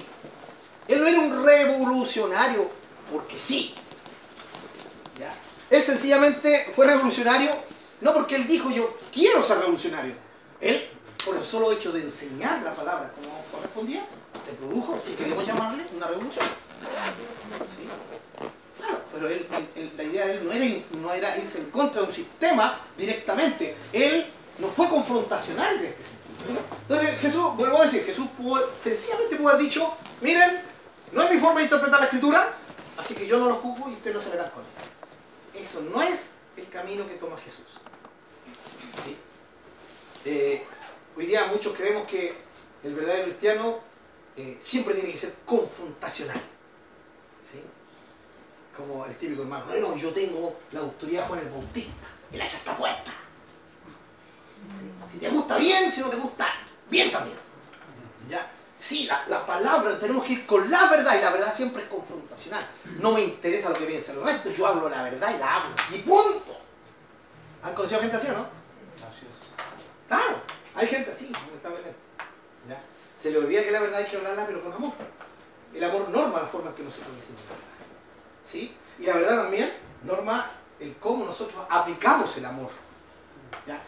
[0.88, 2.70] Él no era un revolucionario
[3.12, 3.74] porque sí.
[5.20, 5.34] ¿Ya?
[5.70, 7.52] Él sencillamente fue revolucionario
[8.02, 10.14] no porque él dijo yo quiero ser revolucionario.
[10.62, 10.89] Él,
[11.26, 14.06] por el solo hecho de enseñar la palabra como correspondía,
[14.43, 16.45] se produjo, si queremos llamarle, una revolución.
[18.78, 19.47] Claro, pero él-
[19.97, 20.66] la idea de él no era,
[21.02, 23.76] no era irse en contra de un sistema directamente.
[23.91, 24.26] Él
[24.60, 26.18] no fue confrontacional de este sentido.
[26.82, 30.62] Entonces Jesús, vuelvo a decir, Jesús pudo, sencillamente pudo haber dicho, miren,
[31.12, 32.54] no es mi forma de interpretar la escritura,
[32.98, 35.62] así que yo no lo juzgo y usted no se verá con él.
[35.62, 37.66] Eso no es el camino que toma Jesús.
[40.26, 40.66] Eh,
[41.16, 42.36] hoy día muchos creemos que
[42.84, 43.80] el verdadero cristiano
[44.36, 46.42] eh, siempre tiene que ser confrontacional.
[48.76, 52.58] Como el típico hermano, no, no, yo tengo la autoridad Juan el Bautista, el hacha
[52.58, 53.12] está puesta.
[55.12, 56.47] Si te gusta bien, si no te gusta,
[56.89, 57.38] bien también.
[58.30, 58.49] ¿Ya?
[58.78, 61.89] Sí, la, la palabra, tenemos que ir con la verdad y la verdad siempre es
[61.89, 62.66] confrontacional.
[62.99, 65.76] No me interesa lo que piensa el resto, yo hablo la verdad y la hablo.
[65.91, 66.57] Y punto.
[67.64, 68.45] ¿Han conocido gente así o no?
[68.97, 69.55] Gracias.
[70.07, 70.41] Claro,
[70.76, 71.95] hay gente así, lamentablemente.
[72.70, 72.82] ¿Ya?
[73.22, 74.93] Se le olvida que la verdad hay que hablarla, pero con amor.
[75.74, 77.68] El amor norma la forma en que nosotros decimos la verdad.
[78.45, 78.76] ¿Sí?
[78.97, 80.47] Y la verdad también norma
[80.80, 82.72] el cómo nosotros aplicamos el amor.
[83.68, 83.82] ¿Ya?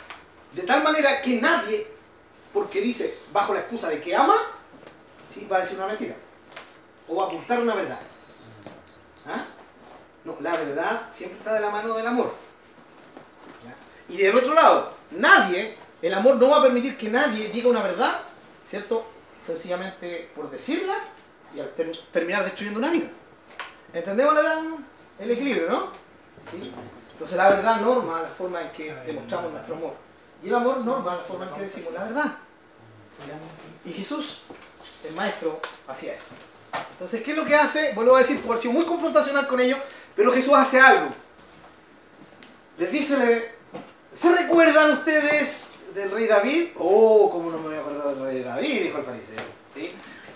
[0.54, 1.88] De tal manera que nadie,
[2.54, 4.36] porque dice bajo la excusa de que ama,
[5.34, 5.48] ¿sí?
[5.52, 6.16] va a decir una mentira.
[7.08, 8.00] O va a ocultar una verdad.
[9.26, 9.46] ¿Ah?
[10.26, 12.34] No, la verdad siempre está de la mano del amor.
[14.10, 17.82] Y del otro lado, nadie, el amor no va a permitir que nadie diga una
[17.82, 18.20] verdad,
[18.66, 19.06] ¿cierto?
[19.42, 20.96] Sencillamente por decirla
[21.56, 23.08] y al ter- terminar destruyendo una vida.
[23.94, 24.64] ¿Entendemos la-
[25.20, 25.88] el equilibrio, no?
[26.52, 26.74] ¿Sí?
[27.14, 29.94] Entonces la verdad norma la forma en que demostramos nuestro amor.
[30.44, 32.38] Y el amor norma la forma en que decimos la verdad.
[33.86, 34.42] Y Jesús,
[35.08, 36.32] el maestro, hacía eso.
[36.94, 37.94] Entonces, ¿qué es lo que hace?
[37.94, 39.80] Vuelvo a decir, por sido muy confrontacional con ellos,
[40.16, 41.10] pero Jesús hace algo.
[42.78, 43.56] Les dice,
[44.14, 46.70] ¿se recuerdan ustedes del rey David?
[46.78, 48.84] Oh, ¿cómo no me voy a acordar del rey David?
[48.84, 49.42] Dijo el fariseo.
[49.74, 49.92] ¿Sí?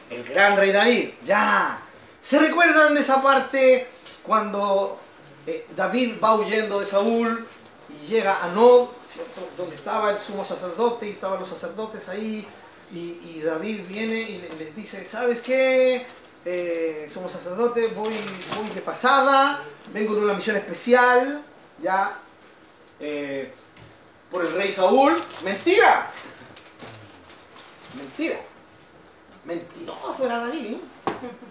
[0.10, 1.82] El gran rey David, ya.
[2.22, 3.88] ¿Se recuerdan de esa parte
[4.24, 5.00] cuando
[5.48, 7.48] eh, David va huyendo de Saúl
[7.90, 9.50] y llega a Nob, ¿cierto?
[9.58, 12.48] donde estaba el sumo sacerdote y estaban los sacerdotes ahí?
[12.94, 16.06] Y, y David viene y le- les dice, ¿sabes qué?
[16.46, 18.14] Eh, somos sacerdotes, voy,
[18.56, 19.60] voy de pasada,
[19.92, 21.42] vengo de una misión especial,
[21.82, 22.20] ya,
[23.00, 23.52] eh,
[24.30, 25.16] por el rey Saúl.
[25.44, 26.12] Mentira.
[27.98, 28.40] Mentira.
[29.46, 30.74] Mentiroso era David.
[30.74, 30.80] ¿eh?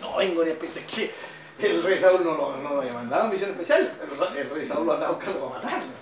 [0.00, 1.10] No vengo en especial.
[1.58, 3.92] El rey Saúl no lo, no lo mandado en misión especial.
[4.02, 5.92] El, re- el rey Saúl lo andaba buscando para matarlo.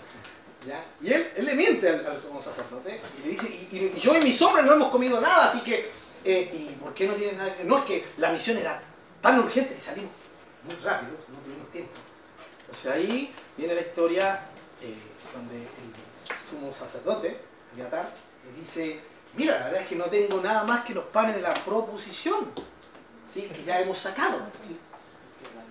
[0.66, 0.82] ¿Ya?
[1.02, 4.40] Y él, le miente al, al sumo sacerdote y le dice, y, yo y mis
[4.40, 5.90] hombres no hemos comido nada, así que,
[6.24, 8.80] eh, ¿y por qué no tiene nada No, es que la misión era
[9.20, 10.10] tan urgente que salimos
[10.64, 11.92] muy rápido, no tuvimos tiempo.
[12.60, 14.40] Entonces ahí viene la historia
[14.80, 14.94] eh,
[15.34, 17.38] donde el sumo sacerdote,
[17.74, 18.08] Abiatar,
[18.46, 19.00] le dice,
[19.34, 22.50] mira, la verdad es que no tengo nada más que los panes de la proposición,
[23.32, 23.42] ¿sí?
[23.54, 24.38] que ya hemos sacado.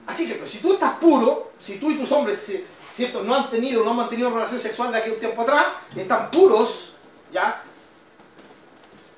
[0.06, 3.24] Así que, pero si tú estás puro, si tú y tus hombres eh, ¿cierto?
[3.24, 6.96] no han tenido, no han mantenido relación sexual de aquí un tiempo atrás, están puros,
[7.32, 7.62] ¿ya?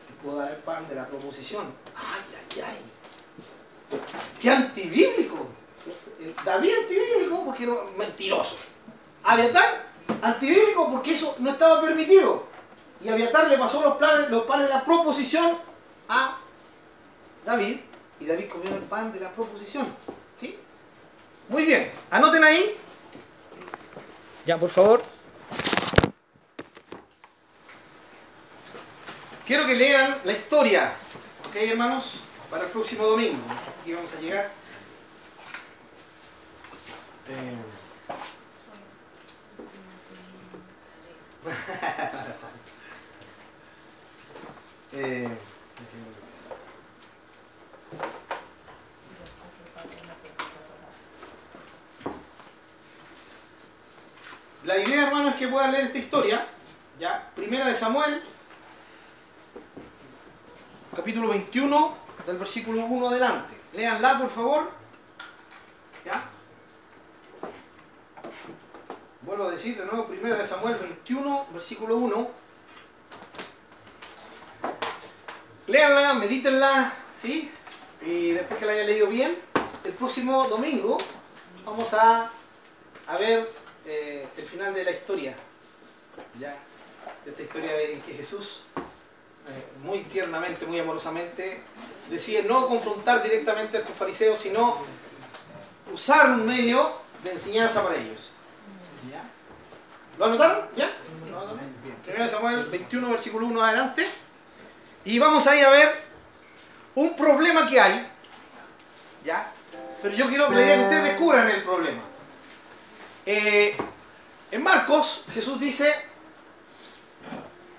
[0.08, 1.66] Te puedo dar el pan de la proposición.
[1.96, 2.22] Ay,
[2.56, 4.00] ay, ay.
[4.40, 5.48] Qué antibíblico.
[5.84, 6.42] ¿cierto?
[6.44, 8.56] David antibíblico porque era mentiroso.
[9.24, 9.86] Abiatar
[10.22, 12.46] antibíblico porque eso no estaba permitido.
[13.04, 15.58] Y Abiatar le pasó los, planes, los panes de la proposición
[16.08, 16.38] a
[17.46, 17.80] David
[18.20, 19.88] y David comió el pan de la proposición.
[20.36, 20.58] ¿Sí?
[21.48, 22.76] Muy bien, anoten ahí.
[24.46, 25.04] Ya, por favor.
[29.46, 30.94] Quiero que lean la historia,
[31.48, 32.20] ¿ok, hermanos?
[32.50, 33.44] Para el próximo domingo.
[33.82, 34.52] Aquí vamos a llegar.
[37.30, 37.58] Eh,
[44.94, 45.30] eh,
[54.66, 56.48] La idea, hermano, es que puedan leer esta historia,
[57.00, 57.30] ¿ya?
[57.36, 58.20] Primera de Samuel,
[60.96, 61.96] capítulo 21,
[62.26, 63.54] del versículo 1 adelante.
[63.74, 64.72] Léanla, por favor.
[66.04, 66.24] ¿Ya?
[69.22, 72.32] Vuelvo a decir de nuevo, primera de Samuel 21, versículo 1.
[75.68, 77.52] Léanla, medítenla, ¿sí?
[78.02, 79.38] Y después que la haya leído bien,
[79.84, 80.98] el próximo domingo
[81.64, 82.32] vamos a,
[83.08, 85.36] a ver eh, el final de la historia,
[86.40, 86.56] ¿ya?
[87.24, 91.62] De esta historia de- en que Jesús, eh, muy tiernamente, muy amorosamente,
[92.10, 94.78] decide no confrontar directamente a estos fariseos, sino
[95.94, 96.92] usar un medio
[97.24, 98.32] de enseñanza para ellos.
[99.12, 99.24] ¿Ya?
[100.18, 100.66] ¿Lo anotaron?
[100.76, 100.92] ¿Ya?
[101.30, 101.60] ¿Lo anotaron?
[101.84, 101.96] Bien.
[102.06, 104.08] Primero Samuel 21, versículo 1 adelante.
[105.04, 106.04] Y vamos ahí a ver
[106.96, 108.08] un problema que hay.
[109.24, 109.52] ¿Ya?
[110.02, 112.02] Pero yo quiero que ustedes descubran el problema.
[113.26, 113.76] Eh,
[114.52, 115.94] en Marcos, Jesús dice,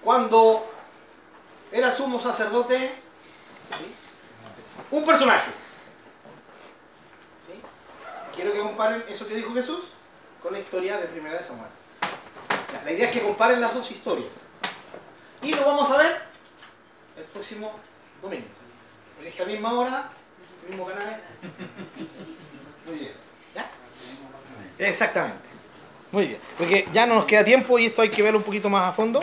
[0.03, 0.67] cuando
[1.71, 2.93] era sumo sacerdote,
[4.91, 5.51] un personaje,
[8.35, 9.85] quiero que comparen eso que dijo Jesús
[10.43, 11.71] con la historia de Primera de Samuel.
[12.85, 14.43] La idea es que comparen las dos historias.
[15.43, 16.23] Y lo vamos a ver
[17.17, 17.73] el próximo
[18.21, 18.47] domingo.
[19.21, 20.11] En esta misma hora,
[20.69, 21.21] mismo canal.
[22.87, 23.36] Muy bien.
[24.79, 25.39] Exactamente.
[26.13, 26.39] Muy bien.
[26.59, 28.93] Porque ya no nos queda tiempo y esto hay que verlo un poquito más a
[28.93, 29.23] fondo.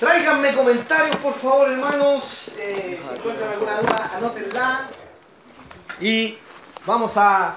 [0.00, 2.52] Tráiganme comentarios, por favor, hermanos.
[2.58, 4.80] Eh, si encuentran alguna duda, anótenla.
[6.00, 6.38] Y
[6.86, 7.56] vamos a,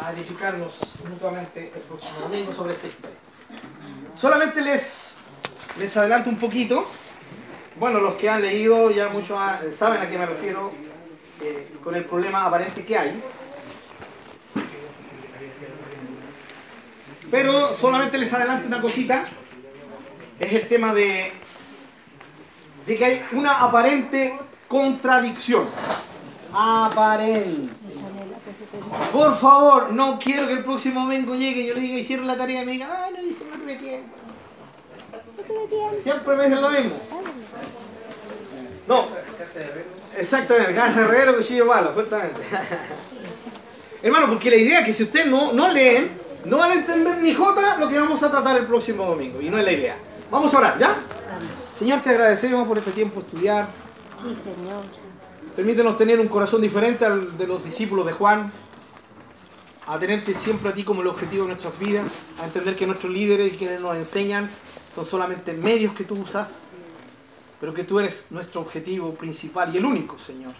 [0.00, 0.74] a edificarnos
[1.08, 3.16] mutuamente el próximo domingo sobre esta historia.
[4.14, 5.14] Solamente les,
[5.78, 6.86] les adelanto un poquito.
[7.76, 10.70] Bueno, los que han leído ya muchos ha- saben a qué me refiero
[11.40, 13.22] eh, con el problema aparente que hay.
[17.32, 19.24] Pero solamente les adelanto una cosita.
[20.38, 21.32] Es el tema de,
[22.86, 25.66] de que hay una aparente contradicción.
[26.52, 27.70] Aparente.
[29.10, 32.36] Por favor, no quiero que el próximo domingo llegue y yo le diga hicieron la
[32.36, 34.16] tarea y me diga, ay, no hice, no tuve tiempo.
[36.02, 36.96] Siempre me dicen lo mismo.
[38.86, 39.06] No,
[40.18, 42.40] exactamente, casa de herrero, cuchillo malo, justamente.
[44.02, 47.18] Hermano, porque la idea es que si ustedes no, no leen, no van a entender
[47.18, 49.40] ni jota lo que vamos a tratar el próximo domingo.
[49.40, 49.96] Y no es la idea.
[50.30, 50.96] Vamos a orar, ¿ya?
[51.74, 53.68] Señor, te agradecemos por este tiempo estudiar.
[54.20, 54.82] Sí, Señor.
[55.56, 58.50] Permítenos tener un corazón diferente al de los discípulos de Juan,
[59.86, 62.06] a tenerte siempre a ti como el objetivo de nuestras vidas,
[62.40, 64.48] a entender que nuestros líderes y quienes nos enseñan
[64.94, 66.54] son solamente medios que tú usas,
[67.60, 70.54] pero que tú eres nuestro objetivo principal y el único, Señor.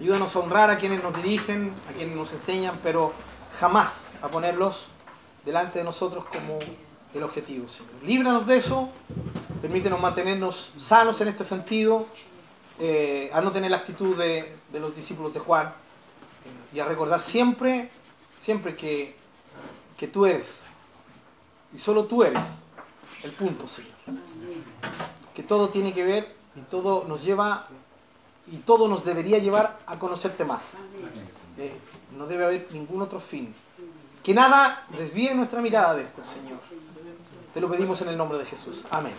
[0.00, 3.12] Ayúdanos a honrar a quienes nos dirigen, a quienes nos enseñan, pero
[3.60, 4.86] jamás a ponerlos
[5.44, 6.58] delante de nosotros como
[7.12, 7.92] el objetivo, Señor.
[8.04, 8.88] Líbranos de eso,
[9.60, 12.06] permítenos mantenernos sanos en este sentido,
[12.78, 16.86] eh, a no tener la actitud de, de los discípulos de Juan eh, y a
[16.86, 17.90] recordar siempre,
[18.40, 19.14] siempre que,
[19.98, 20.66] que tú eres
[21.74, 22.62] y solo tú eres
[23.22, 23.92] el punto, Señor.
[25.34, 27.68] Que todo tiene que ver y todo nos lleva
[28.50, 30.72] y todo nos debería llevar a conocerte más.
[31.58, 31.72] Eh,
[32.16, 33.54] no debe haber ningún otro fin.
[34.24, 36.58] Que nada desvíe nuestra mirada de esto, Señor.
[37.52, 38.82] Te lo pedimos en el nombre de Jesús.
[38.90, 39.12] Amén.